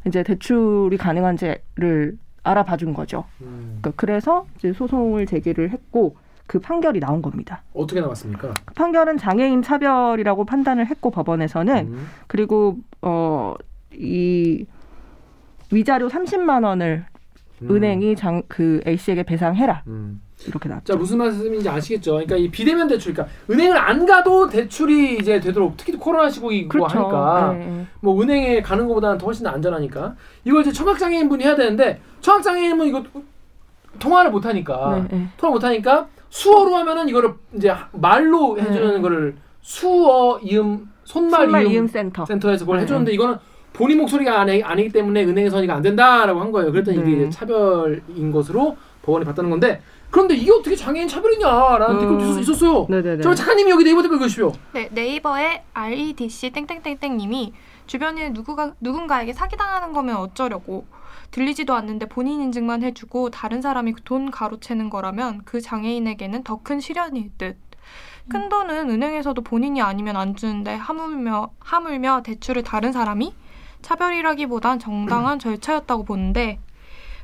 [0.06, 3.26] 이제 대출이 가능한지를 알아봐 준 거죠.
[3.42, 3.80] 음.
[3.82, 6.16] 그러니까 그래서 이제 소송을 제기를 했고
[6.48, 7.64] 그 판결이 나온 겁니다.
[7.74, 8.54] 어떻게 나왔습니까?
[8.66, 12.08] 그 판결은 장애인 차별이라고 판단을 했고 법원에서는 음.
[12.28, 13.56] 그리고 어
[13.98, 14.66] 이
[15.72, 17.06] 위자료 30만 원을
[17.62, 17.72] 음.
[17.72, 20.22] 은행이 장 그 A 씨에게 배상해라 음.
[20.48, 20.94] 이렇게 나왔죠.
[20.94, 22.12] 자 무슨 말씀인지 아시겠죠?
[22.14, 27.00] 그러니까 이 비대면 대출, 그러니까 은행을 안 가도 대출이 이제 되도록 특히 코로나 시국이고 그렇죠.
[27.00, 27.86] 하니까 네, 네.
[28.00, 32.86] 뭐 은행에 가는 것보다는 더 훨씬 더 안전하니까 이걸 이제 청각장애인 분이 해야 되는데 청각장애인은
[32.88, 33.04] 이거
[34.00, 35.28] 통화를 못 하니까 네, 네.
[35.38, 39.02] 통화 못 하니까 수어로 하면은 이거를 이제 말로 해주는 네.
[39.02, 42.26] 거를 수어 이음 손말, 손말 이음, 이음 센터.
[42.26, 43.38] 센터에서 그걸 네, 해주는데 이거는
[43.74, 46.72] 본인 목소리가 아니, 아니기 때문에 은행에서 이거 안 된다라고 한 거예요.
[46.72, 52.00] 그랬더니 이게 차별인 것으로 법원이 봤다는 건데 그런데 이게 어떻게 장애인 차별이냐라는 음.
[52.00, 52.86] 댓글도 있었- 있었어요.
[52.90, 53.22] 네네네.
[53.24, 54.54] 저 작가님이 여기 네이버 댓글 읽으십시오.
[54.74, 57.54] 네, 네이버에 REDC 땡땡땡땡님이
[57.88, 60.86] 주변에 누구가 누군가에게 사기당하는 거면 어쩌려고
[61.32, 67.32] 들리지도 않는데 본인 인증만 해주고 다른 사람이 돈 가로채는 거라면 그 장애인에게는 더 큰 시련일
[67.38, 67.58] 듯.
[68.30, 73.34] 큰 돈은 은행에서도 본인이 아니면 안 주는데 하물며 하물며 대출을 다른 사람이
[73.84, 76.60] 차별이라기보단 정당한 절차였다고 보는데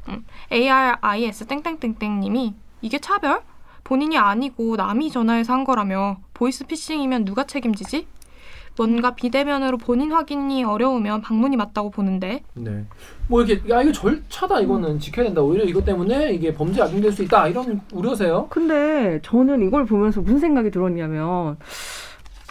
[0.10, 3.42] 음, ARIS 땡땡땡땡님이 이게 차별?
[3.84, 8.08] 본인이 아니고 남이 전화해서 한 거라며 보이스피싱이면 누가 책임지지?
[8.78, 12.86] 뭔가 비대면으로 본인 확인이 어려우면 방문이 맞다고 보는데 네.
[13.28, 15.42] 뭐 이렇게 야 이거 절차다 이거는 지켜야 된다.
[15.42, 18.48] 오히려 이것 때문에 이게 범죄 악용될 수 있다 이런 우려세요.
[18.50, 21.58] 근데 저는 이걸 보면서 무슨 생각이 들었냐면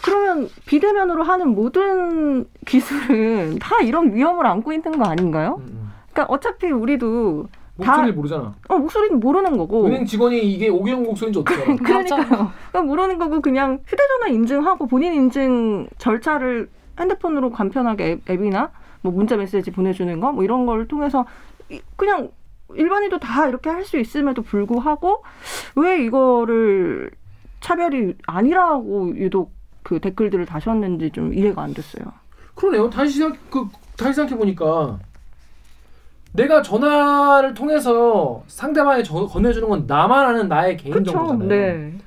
[0.03, 5.57] 그러면 비대면으로 하는 모든 기술은 다 이런 위험을 안고 있는 거 아닌가요?
[5.59, 5.91] 음, 음.
[6.11, 7.47] 그러니까 어차피 우리도
[7.85, 8.53] 목소리를 모르잖아.
[8.69, 11.75] 어, 목소리는 모르는 거고 은행 직원이 이게 오기영 목소리인지 어떻게 알아?
[11.83, 12.25] 그러니까요.
[12.27, 16.69] 그러니까 모르는 거고 그냥 휴대전화 인증하고 본인 인증 절차를
[16.99, 18.71] 핸드폰으로 간편하게 앱, 앱이나
[19.01, 21.25] 뭐 문자 메시지 보내주는 거 뭐 이런 걸 통해서
[21.69, 22.29] 이- 그냥
[22.75, 25.23] 일반인도 다 이렇게 할 수 있음에도 불구하고
[25.75, 27.11] 왜 이거를
[27.59, 29.51] 차별이 아니라고 유독
[29.83, 32.05] 그 댓글들을 다셨는지 좀 이해가 안 됐어요.
[32.55, 32.89] 그러네요.
[32.89, 33.65] 다시 생각 그
[33.97, 34.99] 다시 생각해 보니까
[36.33, 41.11] 내가 전화를 통해서 상대방에 저, 건네주는 건 나만 아는 나의 개인 그렇죠.
[41.11, 41.47] 정보잖아요.
[41.47, 41.97] 네.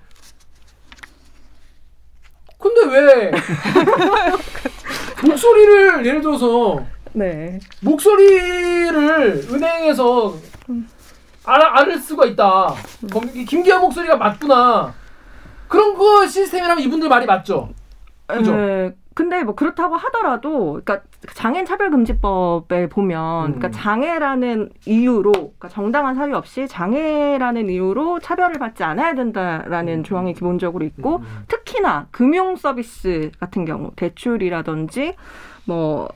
[2.59, 3.31] 근데 왜
[5.29, 7.59] 목소리를 예를 들어서 네.
[7.83, 10.35] 목소리를 은행에서
[11.45, 12.75] 알, 알 수가 있다.
[13.13, 14.95] 검- 김기현 목소리가 맞구나.
[15.69, 17.69] 그런 거 시스템이라면 이분들 말이 맞죠.
[18.27, 18.55] 그죠?
[18.59, 21.03] 에, 근데 뭐 그렇다고 하더라도, 그러니까
[21.35, 23.59] 장애인 차별 금지법에 보면, 음.
[23.59, 30.03] 그러니까 장애라는 이유로, 그러니까 정당한 사유 없이 장애라는 이유로 차별을 받지 않아야 된다라는 음.
[30.03, 35.15] 조항이 기본적으로 있고, 음, 특히나 금융 서비스 같은 경우, 대출이라든지
[35.65, 36.09] 뭐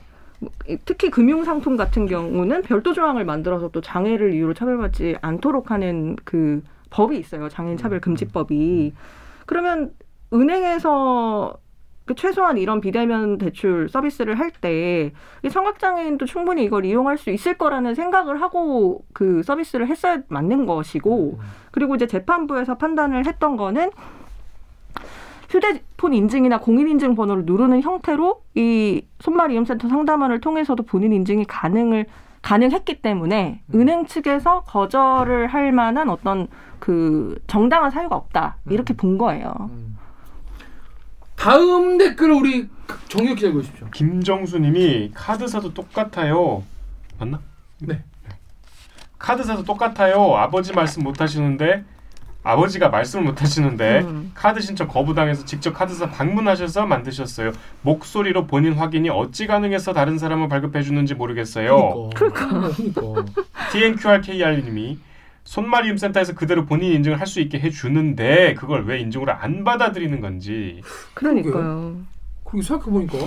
[0.85, 6.61] 특히 금융 상품 같은 경우는 별도 조항을 만들어서 또 장애를 이유로 차별받지 않도록 하는 그
[6.89, 7.49] 법이 있어요.
[7.49, 8.93] 장애인 차별 금지법이.
[9.45, 9.91] 그러면
[10.33, 11.57] 은행에서
[12.09, 15.11] 그 최소한 이런 비대면 대출 서비스를 할 때
[15.47, 21.45] 청각장애인도 충분히 이걸 이용할 수 있을 거라는 생각을 하고 그 서비스를 했어야 맞는 것이고 음.
[21.69, 23.91] 그리고 이제 재판부에서 판단을 했던 거는
[25.49, 32.07] 휴대폰 인증이나 공인 인증 번호를 누르는 형태로 이 손말 이음센터 상담원을 통해서도 본인 인증이 가능을
[32.41, 33.81] 가능했기 때문에 음.
[33.81, 36.47] 은행 측에서 거절을 할 만한 어떤
[36.79, 38.97] 그 정당한 사유가 없다 이렇게 음.
[38.97, 39.53] 본 거예요.
[41.39, 41.41] 음.
[41.41, 42.67] 다음 댓글 우리
[43.07, 43.87] 정혁 기자 읽으십시오.
[43.91, 46.63] 김정수님이 카드사도 똑같아요.
[47.17, 47.39] 맞나?
[47.79, 48.03] 네.
[49.17, 50.35] 카드사도 똑같아요.
[50.35, 51.83] 아버지 말씀 못 하시는데
[52.43, 54.31] 아버지가 말씀을 못 하시는데 음.
[54.33, 57.51] 카드 신청 거부당해서 직접 카드사 방문하셔서 만드셨어요.
[57.81, 62.09] 목소리로 본인 확인이 어찌 가능해서 다른 사람을 발급해 주는지 모르겠어요.
[62.15, 62.71] 그러니까.
[62.71, 63.25] 그러니까.
[63.71, 64.99] TNQRKR님이
[65.49, 70.79] 손마리움 센터에서 그대로 본인 인증을 할 수 있게 해주는데 그걸 왜 인증으로 안 받아들이는 건지.
[71.15, 71.97] 그러니까요.
[72.43, 73.17] 그리고 생각해 보니까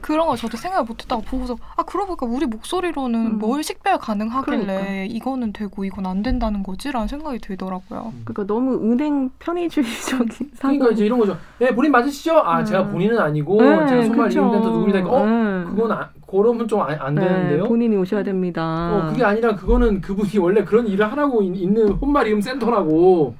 [0.00, 3.38] 그런 걸 저도 생각을 못했다고 보고서 아 그러고 보니까 우리 목소리로는 음.
[3.38, 5.04] 뭘 식별 가능하길래 그러니까.
[5.14, 8.12] 이거는 되고 이건 안 된다는 거지라는 생각이 들더라고요.
[8.24, 10.58] 그러니까 너무 은행 편의주의적인 사고.
[10.74, 11.36] 그러니까 이제 이런 거죠.
[11.58, 12.38] 네 본인 맞으시죠?
[12.38, 12.64] 아 음.
[12.64, 14.40] 제가 본인은 아니고 네, 제가 그쵸.
[14.40, 14.98] 이용된다 누굽니다.
[15.10, 15.64] 어 네.
[15.64, 17.64] 그건 아, 그러면 좀안 네, 되는데요.
[17.64, 18.62] 본인이 오셔야 됩니다.
[18.92, 23.34] 어 그게 아니라 그거는 그분이 원래 그런 일을 하라고 있- 있는 혼말 이음 센터라고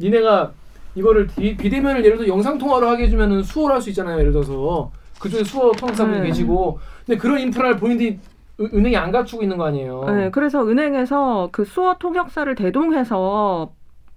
[0.00, 0.52] 니네가
[0.96, 4.18] 이거를 비, 비대면을 예를 들어 영상 통화로 하게 해주면은 수어를 할수 있잖아요.
[4.20, 4.90] 예를 들어서
[5.24, 6.26] 그쪽에 수어 통역사분이 네.
[6.26, 8.18] 계시고 근데 그런 인프라를 본인들이
[8.60, 10.04] 은- 은행이 안 갖추고 있는 거 아니에요.
[10.04, 13.72] 네, 그래서 은행에서 그 수어 통역사를 대동해서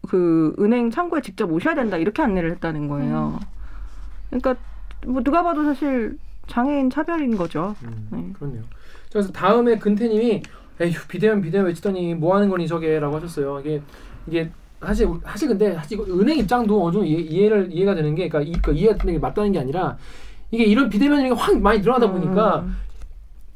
[0.08, 3.39] 그 은행 창구에 직접 오셔야 된다 이렇게 안내를 했다는 거예요.
[4.30, 4.55] 그러니까
[5.05, 7.76] 뭐 누가 봐도 사실 장애인 차별인 거죠.
[7.84, 8.34] 음, 네.
[8.38, 8.64] 그렇네요.
[9.12, 10.43] 그래서 다음에 근태님이
[10.80, 13.60] 에휴 비대면 비대면 외치더니 뭐 하는 거니 저게라고 하셨어요.
[13.62, 13.82] 이게
[14.28, 14.49] 이게
[14.80, 18.51] 사실 사실 근데 사실 은행 입장도 어느 정도 이해, 이해를 이해가 되는 게 그러니까, 이,
[18.62, 19.97] 그러니까 이해가 되는 게 맞다는 게 아니라
[20.52, 22.78] 이게 이런 비대면이 확 많이 늘어나다 보니까 음,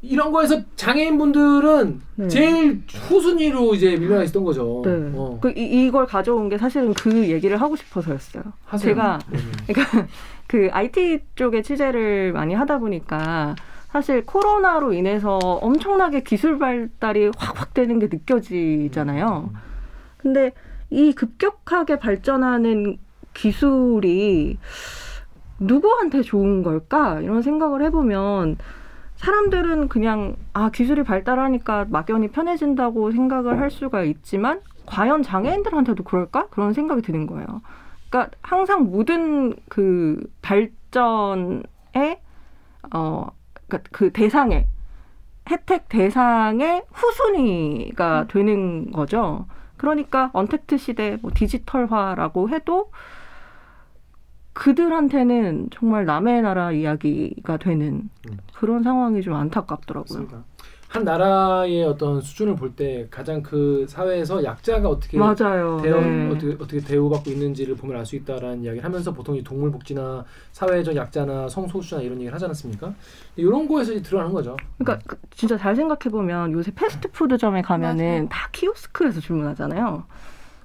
[0.02, 2.28] 이런 거에서 장애인 분들은 네.
[2.28, 4.82] 제일 후순위로 이제 밀려나 있었던 거죠.
[4.84, 5.12] 네.
[5.14, 5.38] 어.
[5.42, 8.44] 그 이, 이걸 가져온 게 사실은 그 얘기를 하고 싶어서였어요.
[8.66, 8.94] 하세요.
[8.94, 9.40] 제가 네.
[9.74, 10.08] 그러니까
[10.48, 13.56] 그 IT 쪽에 취재를 많이 하다 보니까
[13.92, 19.52] 사실 코로나로 인해서 엄청나게 기술 발달이 확확 되는 게 느껴지잖아요.
[20.18, 20.54] 근데
[20.90, 22.98] 이 급격하게 발전하는
[23.34, 24.58] 기술이
[25.62, 27.20] 누구한테 좋은 걸까?
[27.22, 28.58] 이런 생각을 해보면
[29.16, 36.48] 사람들은 그냥 아 기술이 발달하니까 막연히 편해진다고 생각을 할 수가 있지만 과연 장애인들한테도 그럴까?
[36.48, 37.62] 그런 생각이 드는 거예요.
[38.10, 41.64] 그러니까 항상 모든 그 발전의
[42.94, 43.28] 어
[43.68, 44.68] 그러니까 그 대상의
[45.50, 49.46] 혜택 대상의 후순위가 되는 거죠.
[49.78, 52.92] 그러니까 언택트 시대, 뭐 디지털화라고 해도
[54.54, 58.38] 그들한테는 정말 남의 나라 이야기가 되는 음.
[58.54, 60.20] 그런 상황이 좀 안타깝더라고요.
[60.20, 60.44] 맞습니다.
[60.90, 65.80] 한 나라의 어떤 수준을 볼 때 가장 그 사회에서 약자가 어떻게 맞아요.
[65.82, 66.28] 대우 네.
[66.30, 70.94] 어떻게 어떻게 대우받고 있는지를 보면 알 수 있다라는 이야기를 하면서 보통 이 동물 복지나 사회적
[70.98, 72.94] 약자나 성소수자나 이런 얘기를 하지 않았습니까?
[73.38, 74.58] 이런 거에서 이제 드러나는 거죠.
[74.80, 78.28] 그러니까 그- 진짜 잘 생각해 보면 요새 패스트푸드점에 가면은 맞아요.
[78.30, 80.04] 다 키오스크에서 주문하잖아요.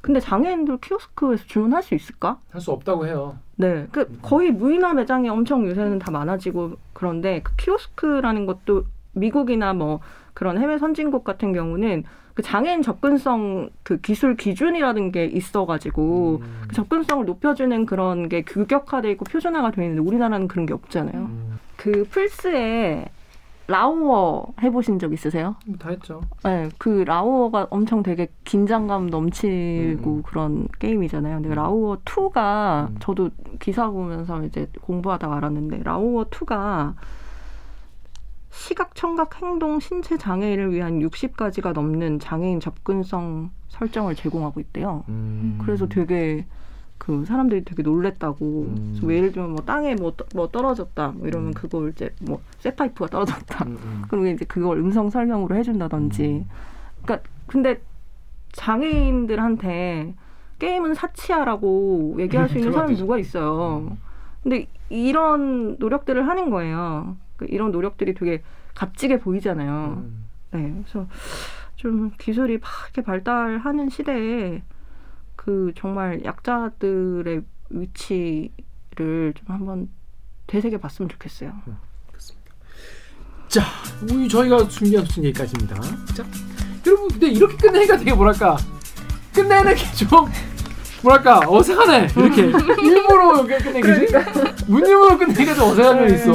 [0.06, 2.38] 근데 장애인들 키오스크에서 주문할 수 있을까?
[2.52, 3.36] 할 수 없다고 해요.
[3.56, 9.98] 네, 그 거의 무인화 매장이 엄청 요새는 다 많아지고 그런데 그 키오스크라는 것도 미국이나 뭐
[10.32, 12.04] 그런 해외 선진국 같은 경우는
[12.34, 16.62] 그 장애인 접근성 그 기술 기준이라는 게 있어가지고 음.
[16.68, 21.18] 그 접근성을 높여주는 그런 게 규격화돼 있고 표준화가 되어 있는데 우리나라는 그런 게 없잖아요.
[21.22, 23.06] 음, 그 플스에
[23.68, 25.56] 라우어 해보신 적 있으세요?
[25.78, 26.20] 다 했죠.
[26.44, 30.22] 네, 그 라우어가 엄청 되게 긴장감 넘치고 음.
[30.22, 31.36] 그런 게임이잖아요.
[31.36, 31.54] 근데 음.
[31.54, 32.96] 라우어 2가 음.
[33.00, 36.94] 저도 기사 보면서 이제 공부하다가 알았는데 라우어 2가
[38.50, 45.04] 시각, 청각, 행동, 신체 장애인을 위한 60가지가 넘는 장애인 접근성 설정을 제공하고 있대요.
[45.08, 45.58] 음.
[45.60, 46.46] 그래서 되게
[46.98, 48.62] 그 사람들이 되게 놀랬다고.
[48.68, 48.98] 음.
[49.02, 51.54] 뭐 예를 들면 뭐 땅에 뭐, 떠- 뭐 떨어졌다 뭐 이러면 음.
[51.54, 53.64] 그걸 이제 뭐 쇠파이프가 떨어졌다.
[53.66, 54.02] 음, 음.
[54.08, 56.46] 그리고 이제 그걸 음성 설명으로 해준다든지.
[57.02, 57.80] 그러니까 근데
[58.52, 60.14] 장애인들한테
[60.58, 62.96] 게임은 사치야라고 얘기할 수 있는 사람이.
[62.96, 63.88] 누가 있어요.
[63.90, 63.98] 음.
[64.42, 67.16] 근데 이런 노력들을 하는 거예요.
[67.36, 68.42] 그 이런 노력들이 되게
[68.74, 69.96] 값지게 보이잖아요.
[70.04, 70.24] 음.
[70.52, 71.06] 네, 그래서
[71.76, 74.62] 좀 기술이 막 이렇게 발달하는 시대에
[75.46, 77.40] 그 정말 약자들의
[77.70, 79.88] 위치를 좀 한번
[80.48, 81.52] 되새겨 봤으면 좋겠어요.
[83.48, 83.62] 자,
[84.10, 85.80] 우리 저희가 준비한 수준 여기까지입니다.
[86.14, 86.24] 자,
[86.84, 88.56] 여러분 근데 이렇게 끝내니까 되게 뭐랄까
[89.32, 90.08] 끝내는 게좀
[91.02, 92.42] 뭐랄까 어색하네 이렇게
[92.82, 94.12] 일부러 이렇게 끝내기지
[94.66, 96.32] 문님으로 끝내기가 좀 어색한 면이 있어.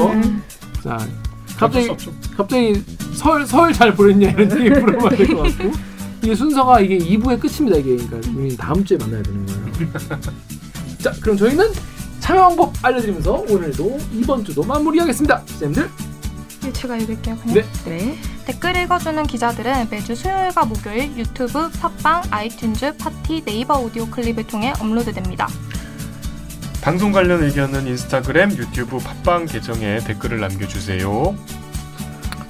[0.81, 2.13] 자, 어쩔 갑자기 수 없죠.
[2.37, 2.73] 갑자기
[3.13, 5.90] 설 설 잘 보냈냐 이런 얘기 물어봐야 될 것 같고
[6.23, 9.91] 이게 순서가 이게 2부의 끝입니다 이게 그러니까 우리 다음 주에 만나야 되는 거예요.
[10.99, 11.71] 자, 그럼 저희는
[12.19, 15.89] 참여 방법 알려드리면서 오늘도 이번 주도 마무리하겠습니다, 쌤들.
[16.61, 17.35] 네, 제가 읽을게요.
[17.37, 17.55] 그냥.
[17.55, 17.65] 네.
[17.85, 18.17] 네.
[18.45, 25.47] 댓글 읽어주는 기자들은 매주 수요일과 목요일 유튜브, 팟빵, 아이튠즈, 팟티, 네이버 오디오 클립을 통해 업로드됩니다.
[26.83, 31.35] 방송 관련 의견은 인스타그램, 유튜브, 팟빵 계정에 댓글을 남겨주세요.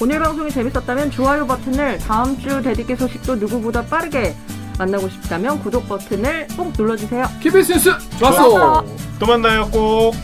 [0.01, 4.35] 오늘 방송이 재밌었다면 좋아요 버튼을 다음 주 댓읽기 소식도 누구보다 빠르게
[4.79, 7.27] 만나고 싶다면 구독 버튼을 꼭 눌러주세요.
[7.39, 8.83] KBS 뉴스 좋았어.
[9.19, 10.15] 또 만나요 꼭.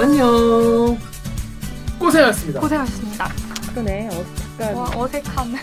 [0.00, 0.98] 안녕.
[2.00, 2.58] 고생하셨습니다.
[2.58, 3.28] 고생하셨습니다.
[3.70, 4.08] 그러네.
[4.10, 4.24] 어,
[4.60, 5.54] 약간 와, 어색한.